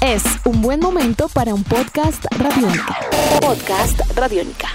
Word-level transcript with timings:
Es 0.00 0.22
un 0.44 0.62
buen 0.62 0.78
momento 0.78 1.28
para 1.28 1.52
un 1.52 1.64
podcast 1.64 2.24
radiónica. 2.38 2.96
Podcast 3.40 4.00
radiónica. 4.14 4.68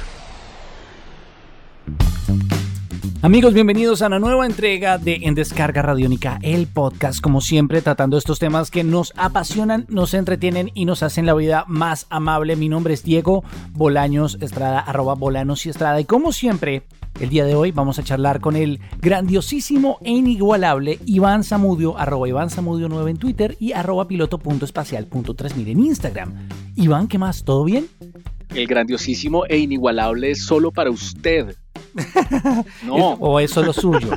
Amigos, 3.21 3.53
bienvenidos 3.53 4.01
a 4.01 4.07
una 4.07 4.19
nueva 4.19 4.45
entrega 4.45 4.97
de 4.97 5.19
En 5.21 5.35
Descarga 5.35 5.81
Radiónica, 5.81 6.37
el 6.41 6.67
podcast, 6.67 7.21
como 7.21 7.39
siempre, 7.39 7.81
tratando 7.81 8.17
estos 8.17 8.39
temas 8.39 8.71
que 8.71 8.83
nos 8.83 9.13
apasionan, 9.15 9.85
nos 9.87 10.13
entretienen 10.13 10.71
y 10.73 10.83
nos 10.83 11.01
hacen 11.01 11.25
la 11.25 11.33
vida 11.33 11.63
más 11.67 12.05
amable. 12.09 12.57
Mi 12.57 12.67
nombre 12.67 12.93
es 12.93 13.03
Diego 13.03 13.45
Bolaños 13.71 14.37
Estrada, 14.41 14.79
arroba 14.81 15.15
Bolanos 15.15 15.65
y 15.65 15.69
Estrada, 15.69 16.01
y 16.01 16.05
como 16.05 16.33
siempre, 16.33 16.83
el 17.19 17.29
día 17.29 17.45
de 17.45 17.55
hoy 17.55 17.71
vamos 17.71 17.99
a 17.99 18.03
charlar 18.03 18.39
con 18.39 18.55
el 18.55 18.79
grandiosísimo 19.01 19.97
e 20.01 20.11
inigualable 20.11 20.99
Iván 21.05 21.43
Zamudio, 21.43 21.97
arroba 21.97 22.27
Iván 22.27 22.49
Zamudio 22.49 22.89
9 22.89 23.11
en 23.11 23.17
Twitter 23.17 23.57
y 23.59 23.73
arroba 23.73 24.07
piloto.espacial.3000 24.07 25.67
en 25.67 25.79
Instagram. 25.79 26.49
Iván, 26.75 27.07
¿qué 27.07 27.17
más? 27.17 27.43
¿Todo 27.43 27.63
bien? 27.65 27.87
El 28.55 28.67
grandiosísimo 28.67 29.45
e 29.45 29.57
inigualable 29.57 30.31
es 30.31 30.43
solo 30.43 30.71
para 30.71 30.89
usted. 30.89 31.55
No. 32.85 33.13
¿O 33.13 33.39
es 33.39 33.51
solo 33.51 33.73
suyo? 33.73 34.11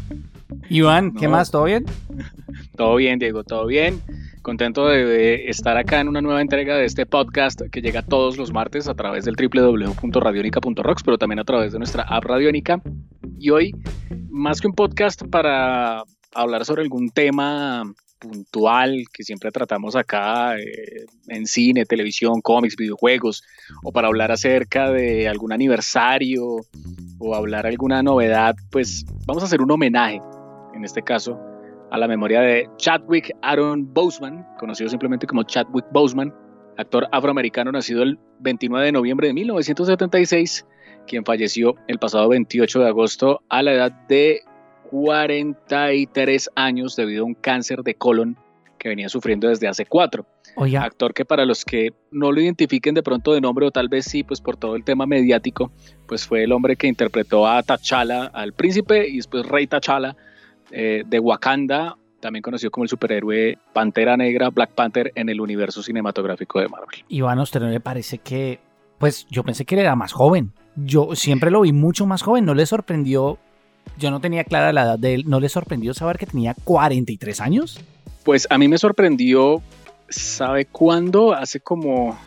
Iván, 0.69 1.13
¿qué 1.13 1.29
más? 1.29 1.51
¿Todo 1.51 1.65
bien? 1.65 1.85
Todo 2.77 2.97
bien, 2.97 3.19
Diego, 3.19 3.45
todo 3.45 3.67
bien. 3.67 4.01
Contento 4.43 4.89
de 4.89 5.49
estar 5.49 5.77
acá 5.77 6.01
en 6.01 6.09
una 6.09 6.21
nueva 6.21 6.41
entrega 6.41 6.77
de 6.77 6.85
este 6.85 7.07
podcast 7.07 7.63
que 7.71 7.81
llega 7.81 8.03
todos 8.03 8.37
los 8.37 8.53
martes 8.53 8.89
a 8.89 8.95
través 8.95 9.25
del 9.25 9.37
www.radionica.rocks, 9.37 11.05
pero 11.05 11.17
también 11.17 11.39
a 11.39 11.45
través 11.45 11.73
de 11.73 11.79
nuestra 11.79 12.03
app 12.03 12.25
Radionica. 12.25 12.83
Y 13.39 13.51
hoy, 13.51 13.73
más 14.31 14.61
que 14.61 14.67
un 14.67 14.75
podcast 14.75 15.23
para 15.31 16.03
hablar 16.35 16.65
sobre 16.65 16.83
algún 16.83 17.11
tema 17.11 17.85
puntual 18.19 19.05
que 19.13 19.23
siempre 19.23 19.53
tratamos 19.53 19.95
acá 19.95 20.59
eh, 20.59 21.07
en 21.29 21.47
cine, 21.47 21.85
televisión, 21.85 22.41
cómics, 22.41 22.75
videojuegos, 22.75 23.45
o 23.85 23.93
para 23.93 24.09
hablar 24.09 24.33
acerca 24.33 24.91
de 24.91 25.29
algún 25.29 25.53
aniversario 25.53 26.57
o 27.21 27.35
hablar 27.37 27.65
alguna 27.65 28.03
novedad, 28.03 28.57
pues 28.73 29.05
vamos 29.25 29.45
a 29.45 29.47
hacer 29.47 29.63
un 29.63 29.71
homenaje, 29.71 30.21
en 30.75 30.85
este 30.85 31.03
caso, 31.03 31.39
a 31.93 31.99
la 31.99 32.09
memoria 32.09 32.41
de 32.41 32.71
Chadwick 32.79 33.37
Aaron 33.43 33.93
Boseman, 33.93 34.47
conocido 34.59 34.89
simplemente 34.89 35.27
como 35.27 35.43
Chadwick 35.43 35.85
Boseman, 35.93 36.35
actor 36.79 37.07
afroamericano 37.13 37.71
nacido 37.71 38.03
el 38.03 38.19
29 38.41 38.87
de 38.87 38.93
noviembre 38.93 39.27
de 39.27 39.35
1976, 39.35 40.67
quien 41.07 41.23
falleció 41.27 41.75
el 41.89 41.99
pasado 41.99 42.31
28 42.31 42.81
de 42.81 42.89
agosto 42.89 43.43
a 43.51 43.63
la 43.63 43.75
edad 43.75 43.93
de 44.09 44.41
43 44.91 46.51
años 46.55 46.97
debido 46.97 47.25
a 47.25 47.27
un 47.27 47.35
cáncer 47.35 47.83
de 47.83 47.95
colon 47.95 48.39
que 48.79 48.89
venía 48.89 49.11
sufriendo 49.11 49.49
desde 49.49 49.69
hace 49.69 49.85
cuatro. 49.85 50.25
Actor 50.57 51.13
que 51.13 51.27
para 51.27 51.45
los 51.45 51.63
que 51.67 51.93
no 52.11 52.33
lo 52.33 52.41
identifiquen 52.41 52.95
de 52.95 53.03
pronto 53.03 53.35
de 53.35 53.43
nombre 53.43 53.67
o 53.67 53.71
tal 53.71 53.91
vez 53.91 54.07
sí, 54.07 54.25
pues 54.25 54.41
por 54.41 54.57
todo 54.57 54.77
el 54.77 54.85
tema 54.85 55.05
mediático, 55.05 55.71
pues 56.09 56.27
fue 56.27 56.45
el 56.45 56.53
hombre 56.53 56.75
que 56.77 56.87
interpretó 56.87 57.47
a 57.47 57.63
T'Challa, 57.63 58.31
al 58.33 58.55
príncipe 58.55 59.07
y 59.07 59.17
después 59.17 59.47
rey 59.47 59.67
T'Challa 59.67 60.17
eh, 60.73 61.03
de 61.07 61.19
Wakanda, 61.21 61.97
también 62.21 62.43
conocido 62.43 62.71
como 62.71 62.85
el 62.85 62.89
superhéroe 62.89 63.59
Pantera 63.73 64.17
Negra, 64.17 64.51
Black 64.51 64.73
Panther 64.73 65.13
en 65.15 65.29
el 65.29 65.41
universo 65.41 65.83
cinematográfico 65.83 66.61
de 66.61 66.69
Marvel. 66.69 67.05
Iván, 67.09 67.39
¿a 67.39 67.43
usted 67.43 67.61
no 67.61 67.69
le 67.69 67.81
parece 67.81 68.19
que, 68.19 68.59
pues 68.99 69.27
yo 69.31 69.45
pensé 69.45 69.65
que 69.65 69.75
él 69.75 69.83
era 69.83 69.97
más 69.97 70.13
joven? 70.13 70.53
Yo 70.77 71.15
siempre 71.15 71.51
lo 71.51 71.61
vi 71.61 71.73
mucho 71.73 72.07
más 72.07 72.23
joven, 72.23 72.45
¿no 72.45 72.55
le 72.55 72.67
sorprendió? 72.67 73.39
Yo 73.99 74.11
no 74.11 74.21
tenía 74.21 74.45
clara 74.45 74.73
la 74.73 74.83
edad 74.83 74.99
de 74.99 75.15
él, 75.15 75.25
¿no 75.27 75.41
le 75.41 75.49
sorprendió 75.49 75.93
saber 75.95 76.19
que 76.19 76.27
tenía 76.27 76.55
43 76.65 77.41
años? 77.41 77.81
Pues 78.25 78.47
a 78.51 78.57
mí 78.57 78.69
me 78.69 78.79
sorprendió 78.79 79.61
¿sabe 80.13 80.67
cuándo? 80.67 81.33
Hace 81.33 81.61
como 81.61 82.19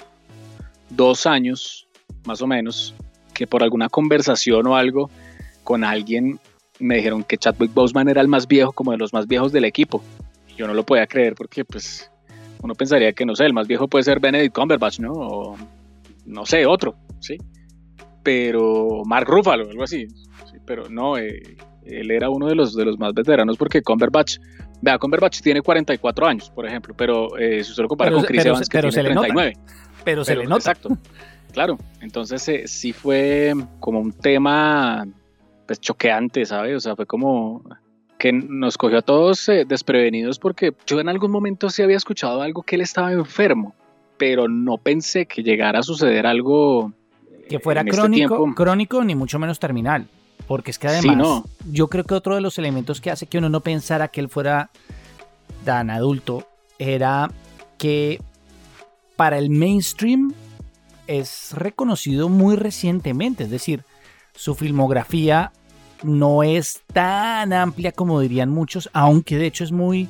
dos 0.90 1.26
años, 1.26 1.88
más 2.26 2.42
o 2.42 2.48
menos, 2.48 2.96
que 3.34 3.48
por 3.48 3.64
alguna 3.64 3.90
conversación 3.90 4.68
o 4.68 4.76
algo 4.76 5.10
con 5.64 5.84
alguien 5.84 6.40
me 6.80 6.96
dijeron 6.96 7.24
que 7.24 7.38
Chadwick 7.38 7.74
Boseman 7.74 8.10
era 8.10 8.22
el 8.22 8.28
más 8.28 8.48
viejo, 8.48 8.72
como 8.72 8.92
de 8.92 8.98
los 8.98 9.14
más 9.14 9.28
viejos 9.28 9.52
del 9.52 9.66
equipo. 9.66 10.02
Yo 10.58 10.68
no 10.68 10.74
lo 10.74 10.86
podía 10.86 11.08
creer 11.08 11.36
porque, 11.36 11.66
pues, 11.66 12.12
uno 12.62 12.74
pensaría 12.76 13.14
que, 13.14 13.26
no 13.26 13.36
sé, 13.36 13.46
el 13.46 13.54
más 13.54 13.68
viejo 13.68 13.88
puede 13.88 14.04
ser 14.04 14.20
Benedict 14.20 14.56
Cumberbatch, 14.56 15.00
¿no? 15.00 15.12
O, 15.14 15.58
no 16.26 16.46
sé, 16.46 16.66
otro, 16.66 16.96
¿sí? 17.20 17.38
Pero 18.24 19.04
Mark 19.06 19.28
Ruffalo, 19.28 19.70
algo 19.70 19.84
así. 19.84 20.08
Pero 20.66 20.90
no, 20.90 21.18
eh, 21.18 21.58
él 21.86 22.12
era 22.12 22.30
uno 22.30 22.48
de 22.48 22.56
los, 22.56 22.76
de 22.76 22.86
los 22.86 22.98
más 22.98 23.14
veteranos 23.14 23.58
porque 23.58 23.82
Cumberbatch 23.82 24.40
Vea, 24.82 24.98
Cumberbatch 24.98 25.42
tiene 25.42 25.62
44 25.62 26.28
años, 26.28 26.50
por 26.50 26.66
ejemplo, 26.66 26.94
pero 26.96 27.38
eh, 27.38 27.64
si 27.64 27.72
usted 27.72 27.84
lo 27.84 27.90
compara 27.90 28.12
con 28.12 28.24
Chris 28.24 28.46
Evans, 28.46 28.70
que 28.70 28.80
tiene 28.80 28.92
39. 28.92 29.58
Pero 30.04 30.24
se 30.24 30.36
le 30.36 30.44
nota. 30.44 30.58
Exacto. 30.58 30.98
Claro. 31.52 31.78
Entonces 32.02 32.48
eh, 32.50 32.64
sí 32.68 32.94
fue 32.94 33.54
como 33.80 34.00
un 34.00 34.12
tema 34.12 35.08
pues 35.66 35.80
choqueante, 35.80 36.46
¿sabes? 36.46 36.76
O 36.76 36.80
sea, 36.80 36.96
fue 36.96 37.06
como 37.06 37.64
que 38.18 38.32
nos 38.32 38.78
cogió 38.78 39.00
a 39.00 39.02
todos 39.02 39.50
eh, 39.50 39.66
desprevenidos 39.68 40.40
porque 40.40 40.74
yo 40.86 41.00
en 41.00 41.10
algún 41.10 41.32
momento 41.32 41.70
sí 41.70 41.82
había 41.82 41.98
escuchado 41.98 42.42
algo 42.42 42.64
que 42.64 42.76
él 42.76 42.82
estaba 42.82 43.12
enfermo, 43.12 43.76
pero 44.18 44.48
no 44.48 44.78
pensé 44.78 45.26
que 45.26 45.44
llegara 45.44 45.80
a 45.80 45.84
suceder 45.84 46.26
algo 46.26 46.94
que 47.50 47.60
fuera 47.60 47.82
este 47.82 47.92
crónico, 47.92 48.54
crónico 48.56 49.04
ni 49.04 49.16
mucho 49.16 49.40
menos 49.40 49.60
terminal. 49.60 50.08
Porque 50.48 50.70
es 50.70 50.78
que 50.78 50.88
además, 50.88 51.44
yo 51.72 51.88
creo 51.88 52.04
que 52.04 52.14
otro 52.14 52.36
de 52.36 52.42
los 52.42 52.60
elementos 52.60 53.02
que 53.02 53.10
hace 53.10 53.26
que 53.26 53.40
uno 53.40 53.50
no 53.50 53.62
pensara 53.62 54.10
que 54.10 54.22
él 54.22 54.30
fuera 54.30 54.70
tan 55.64 55.90
adulto 55.90 56.48
era 56.78 57.32
que 57.80 58.22
para 59.16 59.40
el 59.40 59.50
mainstream 59.50 60.34
es 61.08 61.54
reconocido 61.54 62.30
muy 62.30 62.56
recientemente. 62.56 63.46
Es 63.46 63.50
decir, 63.50 63.84
su 64.36 64.56
filmografía 64.56 65.52
no 66.04 66.44
es 66.44 66.84
tan 66.94 67.54
amplia 67.54 67.92
como 67.92 68.20
dirían 68.20 68.50
muchos, 68.50 68.90
aunque 68.94 69.38
de 69.38 69.48
hecho 69.48 69.64
es 69.64 69.72
muy, 69.72 70.08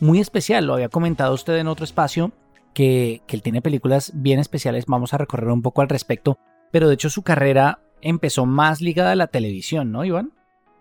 muy 0.00 0.20
especial. 0.20 0.66
Lo 0.66 0.74
había 0.74 0.88
comentado 0.88 1.34
usted 1.34 1.56
en 1.56 1.68
otro 1.68 1.84
espacio 1.84 2.32
que, 2.74 3.22
que 3.26 3.36
él 3.36 3.42
tiene 3.42 3.62
películas 3.62 4.12
bien 4.14 4.38
especiales. 4.38 4.86
Vamos 4.86 5.14
a 5.14 5.18
recorrer 5.18 5.50
un 5.50 5.62
poco 5.62 5.82
al 5.82 5.88
respecto. 5.88 6.38
Pero 6.70 6.88
de 6.88 6.94
hecho 6.94 7.10
su 7.10 7.22
carrera 7.22 7.80
empezó 8.00 8.46
más 8.46 8.80
ligada 8.80 9.12
a 9.12 9.16
la 9.16 9.26
televisión, 9.26 9.92
¿no, 9.92 10.04
Iván? 10.04 10.32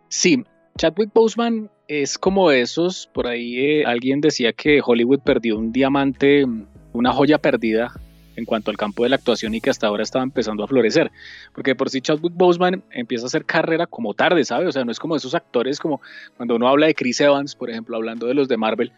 Sí, 0.09 0.43
Chadwick 0.77 1.13
Boseman 1.13 1.69
es 1.87 2.17
como 2.17 2.51
esos, 2.51 3.09
por 3.13 3.27
ahí 3.27 3.59
eh, 3.59 3.85
alguien 3.85 4.21
decía 4.21 4.53
que 4.53 4.81
Hollywood 4.83 5.19
perdió 5.19 5.57
un 5.57 5.71
diamante, 5.71 6.45
una 6.93 7.13
joya 7.13 7.37
perdida 7.37 7.93
en 8.41 8.45
cuanto 8.45 8.71
al 8.71 8.77
campo 8.77 9.03
de 9.03 9.09
la 9.09 9.15
actuación 9.15 9.53
y 9.55 9.61
que 9.61 9.69
hasta 9.69 9.87
ahora 9.87 10.03
estaba 10.03 10.23
empezando 10.23 10.63
a 10.63 10.67
florecer. 10.67 11.11
Porque 11.53 11.75
por 11.75 11.89
sí 11.89 12.01
Chadwick 12.01 12.33
Boseman 12.35 12.83
empieza 12.91 13.25
a 13.25 13.27
hacer 13.27 13.45
carrera 13.45 13.87
como 13.87 14.13
tarde, 14.13 14.43
¿sabe? 14.43 14.67
O 14.67 14.71
sea, 14.71 14.83
no 14.83 14.91
es 14.91 14.99
como 14.99 15.15
esos 15.15 15.33
actores 15.35 15.79
como 15.79 16.01
cuando 16.35 16.55
uno 16.55 16.67
habla 16.67 16.87
de 16.87 16.95
Chris 16.95 17.21
Evans, 17.21 17.55
por 17.55 17.69
ejemplo, 17.69 17.95
hablando 17.95 18.27
de 18.27 18.33
los 18.33 18.47
de 18.47 18.57
Marvel, 18.57 18.91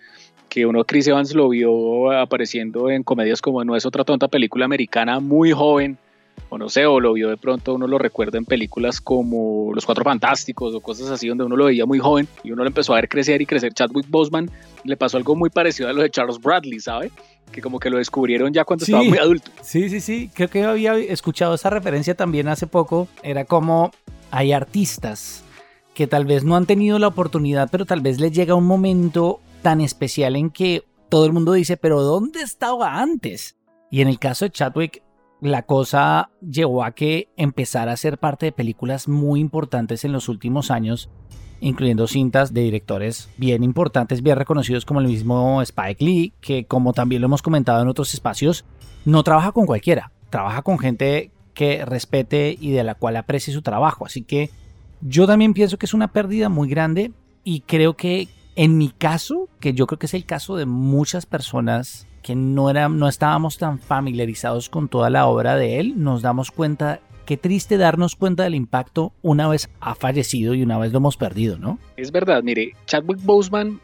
que 0.50 0.66
uno 0.66 0.84
Chris 0.84 1.08
Evans 1.08 1.34
lo 1.36 1.50
vio 1.50 2.12
apareciendo 2.12 2.90
en 2.90 3.04
comedias 3.04 3.42
como 3.42 3.64
No 3.64 3.76
es 3.76 3.86
otra 3.86 4.04
tonta 4.04 4.28
película 4.28 4.66
americana 4.66 5.20
muy 5.20 5.52
joven, 5.52 5.98
o 6.54 6.58
no 6.58 6.70
sé, 6.70 6.86
o 6.86 7.00
lo 7.00 7.14
vio 7.14 7.30
de 7.30 7.38
pronto, 7.38 7.74
uno 7.74 7.88
lo 7.88 7.98
recuerda 7.98 8.38
en 8.38 8.46
películas 8.46 9.02
como 9.02 9.74
Los 9.74 9.86
Cuatro 9.86 10.04
Fantásticos 10.04 10.76
o 10.76 10.82
cosas 10.82 11.10
así, 11.10 11.28
donde 11.28 11.44
uno 11.44 11.56
lo 11.56 11.66
veía 11.66 11.86
muy 11.86 11.98
joven 12.00 12.28
y 12.44 12.52
uno 12.52 12.64
lo 12.64 12.68
empezó 12.68 12.94
a 12.94 12.98
ver 12.98 13.10
crecer 13.10 13.42
y 13.42 13.46
crecer. 13.46 13.74
Chadwick 13.74 14.08
Boseman 14.08 14.50
le 14.84 14.96
pasó 14.96 15.18
algo 15.18 15.36
muy 15.36 15.50
parecido 15.50 15.90
a 15.90 15.94
lo 15.94 16.04
de 16.04 16.12
Charles 16.12 16.40
Bradley, 16.40 16.80
¿sabe? 16.80 17.12
Que 17.52 17.62
como 17.62 17.80
que 17.80 17.90
lo 17.90 17.98
descubrieron 17.98 18.54
ya 18.54 18.66
cuando 18.66 18.86
estaba 18.86 19.04
muy 19.04 19.18
adulto. 19.18 19.50
Sí, 19.62 19.90
sí, 19.90 20.00
sí, 20.00 20.30
creo 20.34 20.50
que 20.50 20.64
había 20.64 20.96
escuchado 20.96 21.56
esa 21.56 21.72
referencia 21.72 22.16
también 22.16 22.48
hace 22.48 22.68
poco. 22.68 23.08
Era 23.24 23.46
como 23.46 23.92
hay 24.30 24.52
artistas 24.52 25.44
que 25.96 26.06
tal 26.06 26.26
vez 26.26 26.44
no 26.44 26.56
han 26.56 26.68
tenido 26.68 27.00
la 27.00 27.08
oportunidad, 27.08 27.70
pero 27.72 27.86
tal 27.86 28.02
vez 28.02 28.20
les 28.20 28.32
llega 28.32 28.56
un 28.56 28.66
momento 28.66 29.40
tan 29.64 29.82
especial 29.82 30.36
en 30.36 30.52
que 30.52 30.84
todo 31.10 31.26
el 31.26 31.34
mundo 31.34 31.54
dice, 31.54 31.78
pero 31.78 32.02
¿dónde 32.02 32.42
estaba 32.42 33.00
antes? 33.00 33.56
Y 33.90 34.02
en 34.02 34.08
el 34.08 34.18
caso 34.20 34.46
de 34.46 34.52
Chadwick, 34.52 35.04
la 35.44 35.64
cosa 35.64 36.30
llevó 36.40 36.86
a 36.86 36.92
que 36.92 37.28
empezara 37.36 37.92
a 37.92 37.98
ser 37.98 38.18
parte 38.18 38.46
de 38.46 38.52
películas 38.54 39.10
muy 39.10 39.42
importantes 39.42 40.06
en 40.06 40.14
los 40.14 40.30
últimos 40.30 40.72
años, 40.72 41.10
incluyendo 41.60 42.08
cintas 42.08 42.54
de 42.54 42.62
directores 42.62 43.30
bien 43.36 43.62
importantes, 43.62 44.24
bien 44.24 44.38
reconocidos 44.38 44.86
como 44.86 45.02
el 45.02 45.08
mismo 45.08 45.62
Spike 45.62 46.04
Lee, 46.04 46.34
que 46.40 46.64
como 46.64 46.94
también 46.94 47.22
lo 47.22 47.26
hemos 47.26 47.42
comentado 47.42 47.82
en 47.82 47.90
otros 47.90 48.14
espacios, 48.14 48.64
no 49.04 49.22
trabaja 49.24 49.52
con 49.52 49.66
cualquiera, 49.66 50.14
trabaja 50.30 50.62
con 50.62 50.80
gente 50.80 51.32
que 51.54 51.84
respete 51.84 52.56
y 52.58 52.72
de 52.72 52.86
la 52.86 52.96
cual 52.96 53.18
aprecie 53.18 53.54
su 53.54 53.62
trabajo. 53.62 54.06
Así 54.06 54.22
que 54.22 54.50
yo 55.02 55.28
también 55.28 55.54
pienso 55.54 55.78
que 55.78 55.88
es 55.88 55.94
una 55.94 56.14
pérdida 56.14 56.48
muy 56.48 56.70
grande 56.70 57.12
y 57.44 57.60
creo 57.62 57.98
que 57.98 58.30
en 58.56 58.78
mi 58.78 58.92
caso, 58.92 59.50
que 59.60 59.74
yo 59.74 59.88
creo 59.88 60.00
que 60.00 60.06
es 60.06 60.14
el 60.14 60.26
caso 60.26 60.56
de 60.56 60.66
muchas 60.66 61.26
personas 61.26 62.08
que 62.24 62.36
no, 62.36 62.70
era, 62.70 62.90
no 62.90 63.08
estábamos 63.08 63.58
tan 63.58 63.78
familiarizados 63.78 64.70
con 64.70 64.88
toda 64.88 65.10
la 65.10 65.28
obra 65.28 65.56
de 65.56 65.80
él, 65.80 65.94
nos 65.98 66.22
damos 66.22 66.50
cuenta, 66.50 67.02
qué 67.26 67.38
triste 67.38 67.78
darnos 67.78 68.16
cuenta 68.16 68.44
del 68.44 68.56
impacto 68.56 69.12
una 69.22 69.48
vez 69.48 69.70
ha 69.82 69.94
fallecido 69.94 70.56
y 70.56 70.64
una 70.64 70.80
vez 70.80 70.92
lo 70.92 70.98
hemos 70.98 71.18
perdido, 71.18 71.60
¿no? 71.60 71.78
Es 71.98 72.12
verdad, 72.12 72.42
mire, 72.42 72.72
Chadwick 72.86 73.22
Boseman 73.24 73.80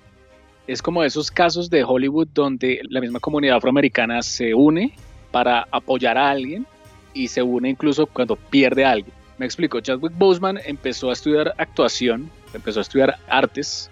es 0.66 0.82
como 0.82 1.04
esos 1.04 1.30
casos 1.30 1.70
de 1.70 1.84
Hollywood 1.84 2.30
donde 2.34 2.80
la 2.90 3.02
misma 3.02 3.20
comunidad 3.20 3.58
afroamericana 3.58 4.22
se 4.22 4.54
une 4.54 4.94
para 5.32 5.68
apoyar 5.72 6.18
a 6.18 6.30
alguien 6.30 6.66
y 7.14 7.28
se 7.28 7.44
une 7.44 7.70
incluso 7.70 8.08
cuando 8.08 8.36
pierde 8.36 8.86
a 8.86 8.92
alguien. 8.92 9.14
Me 9.38 9.46
explico, 9.46 9.80
Chadwick 9.80 10.18
Boseman 10.18 10.60
empezó 10.66 11.10
a 11.10 11.14
estudiar 11.14 11.54
actuación, 11.58 12.30
empezó 12.54 12.80
a 12.80 12.82
estudiar 12.82 13.16
artes 13.28 13.90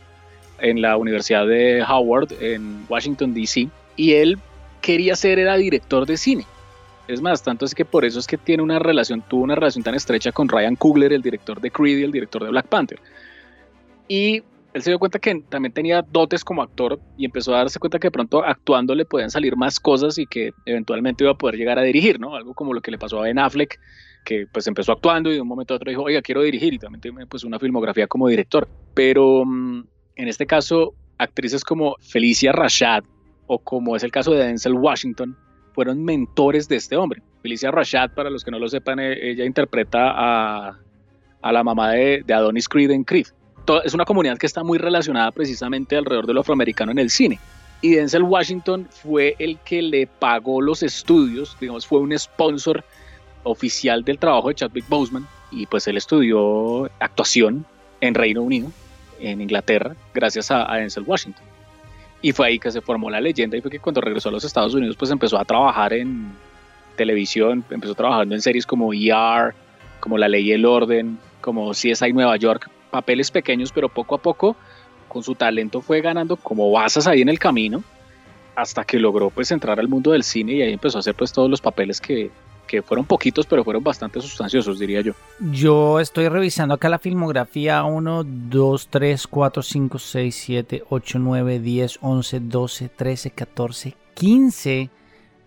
en 0.59 0.81
la 0.81 0.97
Universidad 0.97 1.47
de 1.47 1.83
Howard 1.83 2.33
en 2.41 2.85
Washington, 2.89 3.33
D.C. 3.33 3.69
y 3.97 4.13
él 4.13 4.39
quería 4.81 5.15
ser, 5.15 5.39
era 5.39 5.57
director 5.57 6.05
de 6.05 6.15
cine. 6.15 6.45
Es 7.07 7.21
más, 7.21 7.43
tanto 7.43 7.65
es 7.65 7.73
que 7.73 7.85
por 7.85 8.05
eso 8.05 8.19
es 8.19 8.27
que 8.27 8.37
tiene 8.37 8.63
una 8.63 8.79
relación, 8.79 9.21
tuvo 9.27 9.43
una 9.43 9.55
relación 9.55 9.83
tan 9.83 9.95
estrecha 9.95 10.31
con 10.31 10.47
Ryan 10.47 10.75
Coogler, 10.75 11.11
el 11.11 11.21
director 11.21 11.59
de 11.59 11.71
Creed 11.71 11.97
y 11.97 12.03
el 12.03 12.11
director 12.11 12.43
de 12.43 12.49
Black 12.49 12.67
Panther. 12.67 12.99
Y 14.07 14.43
él 14.73 14.83
se 14.83 14.91
dio 14.91 14.99
cuenta 14.99 15.19
que 15.19 15.41
también 15.49 15.73
tenía 15.73 16.01
dotes 16.01 16.43
como 16.43 16.61
actor 16.61 16.99
y 17.17 17.25
empezó 17.25 17.55
a 17.55 17.59
darse 17.59 17.79
cuenta 17.79 17.97
que 17.97 18.11
pronto 18.11 18.43
actuando 18.43 18.93
le 18.93 19.05
podían 19.05 19.31
salir 19.31 19.55
más 19.55 19.79
cosas 19.79 20.17
y 20.17 20.27
que 20.27 20.51
eventualmente 20.65 21.23
iba 21.23 21.31
a 21.31 21.37
poder 21.37 21.55
llegar 21.55 21.79
a 21.79 21.83
dirigir, 21.83 22.19
¿no? 22.19 22.35
Algo 22.35 22.53
como 22.53 22.73
lo 22.73 22.81
que 22.81 22.91
le 22.91 22.97
pasó 22.97 23.19
a 23.19 23.23
Ben 23.23 23.39
Affleck, 23.39 23.79
que 24.25 24.45
pues 24.51 24.67
empezó 24.67 24.91
actuando 24.91 25.31
y 25.31 25.35
de 25.35 25.41
un 25.41 25.47
momento 25.47 25.73
a 25.73 25.77
otro 25.77 25.89
dijo, 25.89 26.03
oiga, 26.03 26.21
quiero 26.21 26.41
dirigir 26.41 26.73
y 26.73 26.79
también 26.79 27.01
tiene 27.01 27.25
pues 27.25 27.43
una 27.45 27.57
filmografía 27.57 28.07
como 28.07 28.27
director. 28.27 28.67
Pero 28.93 29.45
mm, 29.45 29.83
en 30.17 30.27
este 30.27 30.45
caso, 30.45 30.93
actrices 31.17 31.63
como 31.63 31.95
Felicia 32.01 32.51
Rashad 32.51 33.03
o 33.47 33.59
como 33.59 33.95
es 33.95 34.03
el 34.03 34.11
caso 34.11 34.31
de 34.31 34.45
Denzel 34.45 34.73
Washington, 34.73 35.35
fueron 35.73 36.03
mentores 36.03 36.67
de 36.67 36.75
este 36.75 36.95
hombre. 36.95 37.21
Felicia 37.41 37.71
Rashad, 37.71 38.11
para 38.11 38.29
los 38.29 38.43
que 38.43 38.51
no 38.51 38.59
lo 38.59 38.67
sepan, 38.67 38.99
eh, 38.99 39.31
ella 39.31 39.45
interpreta 39.45 40.11
a, 40.11 40.79
la 41.51 41.63
mamá 41.63 41.91
de, 41.91 42.23
de 42.25 42.33
Adonis 42.33 42.67
Creed 42.67 42.91
en 42.91 43.03
Creed 43.03 43.27
es 43.83 43.93
una 43.93 44.05
comunidad 44.05 44.37
que 44.37 44.45
está 44.45 44.63
muy 44.63 44.77
relacionada 44.77 45.31
precisamente 45.31 45.97
alrededor 45.97 46.25
de 46.25 46.33
lo 46.33 46.41
afroamericano 46.41 46.91
en 46.91 46.99
el 46.99 47.09
cine. 47.09 47.39
Y 47.81 47.95
Denzel 47.95 48.23
Washington 48.23 48.87
fue 48.89 49.35
el 49.39 49.59
que 49.59 49.81
le 49.81 50.07
pagó 50.07 50.61
los 50.61 50.83
estudios, 50.83 51.55
digamos, 51.59 51.85
fue 51.85 51.99
un 51.99 52.17
sponsor 52.17 52.83
oficial 53.43 54.03
del 54.03 54.17
trabajo 54.17 54.49
de 54.49 54.55
Chadwick 54.55 54.87
Boseman. 54.87 55.27
Y 55.51 55.65
pues 55.65 55.87
él 55.87 55.97
estudió 55.97 56.85
actuación 56.99 57.65
en 58.01 58.15
Reino 58.15 58.41
Unido, 58.41 58.71
en 59.19 59.41
Inglaterra, 59.41 59.95
gracias 60.13 60.51
a, 60.51 60.71
a 60.71 60.77
Denzel 60.77 61.03
Washington. 61.03 61.43
Y 62.21 62.31
fue 62.31 62.47
ahí 62.47 62.59
que 62.59 62.71
se 62.71 62.81
formó 62.81 63.09
la 63.09 63.21
leyenda 63.21 63.57
y 63.57 63.61
fue 63.61 63.71
que 63.71 63.79
cuando 63.79 64.01
regresó 64.01 64.29
a 64.29 64.31
los 64.31 64.43
Estados 64.43 64.73
Unidos 64.73 64.95
pues 64.97 65.11
empezó 65.11 65.37
a 65.37 65.45
trabajar 65.45 65.93
en 65.93 66.31
televisión, 66.95 67.63
empezó 67.69 67.93
trabajando 67.95 68.33
en 68.33 68.41
series 68.41 68.65
como 68.65 68.91
ER, 68.93 69.53
como 69.99 70.17
La 70.17 70.27
Ley 70.27 70.49
y 70.49 70.51
el 70.51 70.65
Orden, 70.65 71.19
como 71.41 71.71
CSI 71.71 72.11
Nueva 72.13 72.35
York, 72.37 72.69
papeles 72.89 73.29
pequeños, 73.31 73.71
pero 73.71 73.89
poco 73.89 74.15
a 74.15 74.17
poco 74.17 74.55
con 75.07 75.23
su 75.23 75.35
talento 75.35 75.81
fue 75.81 76.01
ganando 76.01 76.35
como 76.35 76.71
basas 76.71 77.07
ahí 77.07 77.21
en 77.21 77.29
el 77.29 77.39
camino 77.39 77.83
hasta 78.55 78.83
que 78.83 78.99
logró 78.99 79.29
pues 79.29 79.51
entrar 79.51 79.79
al 79.79 79.87
mundo 79.87 80.11
del 80.11 80.23
cine 80.23 80.53
y 80.53 80.61
ahí 80.63 80.73
empezó 80.73 80.97
a 80.97 80.99
hacer 80.99 81.13
pues 81.13 81.31
todos 81.31 81.49
los 81.49 81.61
papeles 81.61 82.01
que, 82.01 82.31
que 82.67 82.81
fueron 82.81 83.05
poquitos 83.05 83.45
pero 83.45 83.63
fueron 83.63 83.83
bastante 83.83 84.21
sustanciosos 84.21 84.77
diría 84.77 85.01
yo. 85.01 85.13
Yo 85.51 85.99
estoy 85.99 86.27
revisando 86.29 86.75
acá 86.75 86.89
la 86.89 86.99
filmografía 86.99 87.83
1, 87.83 88.23
2, 88.23 88.87
3, 88.89 89.27
4, 89.27 89.63
5, 89.63 89.99
6, 89.99 90.35
7, 90.35 90.83
8, 90.89 91.19
9, 91.19 91.59
10, 91.59 91.99
11, 92.01 92.39
12, 92.41 92.89
13, 92.89 93.31
14, 93.31 93.95
15 94.13 94.89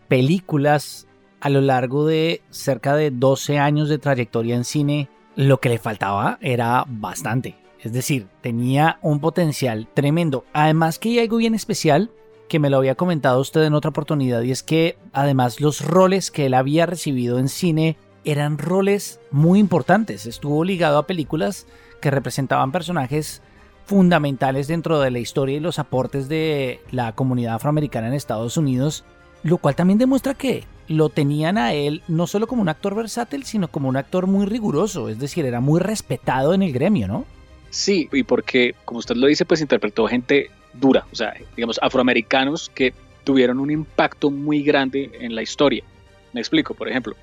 películas 0.08 1.06
a 1.40 1.48
lo 1.48 1.60
largo 1.60 2.06
de 2.06 2.42
cerca 2.50 2.96
de 2.96 3.10
12 3.10 3.58
años 3.58 3.88
de 3.88 3.98
trayectoria 3.98 4.56
en 4.56 4.64
cine 4.64 5.08
lo 5.36 5.60
que 5.60 5.68
le 5.68 5.78
faltaba 5.78 6.38
era 6.40 6.84
bastante. 6.86 7.56
Es 7.80 7.92
decir, 7.92 8.26
tenía 8.42 8.98
un 9.00 9.20
potencial 9.20 9.88
tremendo. 9.94 10.44
Además 10.52 10.98
que 10.98 11.10
hay 11.10 11.18
algo 11.20 11.38
bien 11.38 11.54
especial 11.54 12.10
que 12.50 12.58
me 12.58 12.68
lo 12.68 12.78
había 12.78 12.96
comentado 12.96 13.40
usted 13.40 13.62
en 13.62 13.74
otra 13.74 13.90
oportunidad 13.90 14.42
y 14.42 14.50
es 14.50 14.64
que 14.64 14.98
además 15.12 15.60
los 15.60 15.86
roles 15.86 16.32
que 16.32 16.46
él 16.46 16.54
había 16.54 16.84
recibido 16.84 17.38
en 17.38 17.48
cine 17.48 17.96
eran 18.24 18.58
roles 18.58 19.20
muy 19.30 19.60
importantes. 19.60 20.26
Estuvo 20.26 20.64
ligado 20.64 20.98
a 20.98 21.06
películas 21.06 21.68
que 22.00 22.10
representaban 22.10 22.72
personajes 22.72 23.40
fundamentales 23.86 24.66
dentro 24.66 24.98
de 24.98 25.12
la 25.12 25.20
historia 25.20 25.56
y 25.56 25.60
los 25.60 25.78
aportes 25.78 26.28
de 26.28 26.80
la 26.90 27.12
comunidad 27.12 27.54
afroamericana 27.54 28.08
en 28.08 28.14
Estados 28.14 28.56
Unidos, 28.56 29.04
lo 29.44 29.58
cual 29.58 29.76
también 29.76 30.00
demuestra 30.00 30.34
que 30.34 30.64
lo 30.88 31.08
tenían 31.08 31.56
a 31.56 31.72
él 31.72 32.02
no 32.08 32.26
solo 32.26 32.48
como 32.48 32.62
un 32.62 32.68
actor 32.68 32.96
versátil, 32.96 33.44
sino 33.44 33.68
como 33.68 33.88
un 33.88 33.96
actor 33.96 34.26
muy 34.26 34.44
riguroso, 34.46 35.08
es 35.08 35.20
decir, 35.20 35.46
era 35.46 35.60
muy 35.60 35.78
respetado 35.78 36.52
en 36.52 36.62
el 36.62 36.72
gremio, 36.72 37.06
¿no? 37.06 37.26
Sí, 37.70 38.08
y 38.10 38.24
porque, 38.24 38.74
como 38.84 38.98
usted 38.98 39.14
lo 39.14 39.28
dice, 39.28 39.44
pues 39.44 39.60
interpretó 39.60 40.08
gente 40.08 40.50
dura, 40.72 41.06
o 41.12 41.16
sea, 41.16 41.34
digamos, 41.56 41.78
afroamericanos 41.82 42.70
que 42.74 42.92
tuvieron 43.24 43.58
un 43.58 43.70
impacto 43.70 44.30
muy 44.30 44.62
grande 44.62 45.10
en 45.20 45.34
la 45.34 45.42
historia. 45.42 45.84
Me 46.32 46.40
explico, 46.40 46.74
por 46.74 46.88
ejemplo, 46.88 47.14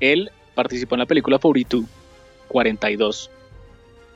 él 0.00 0.30
participó 0.54 0.94
en 0.94 1.00
la 1.00 1.06
película 1.06 1.38
42, 1.38 1.84
42, 2.48 3.30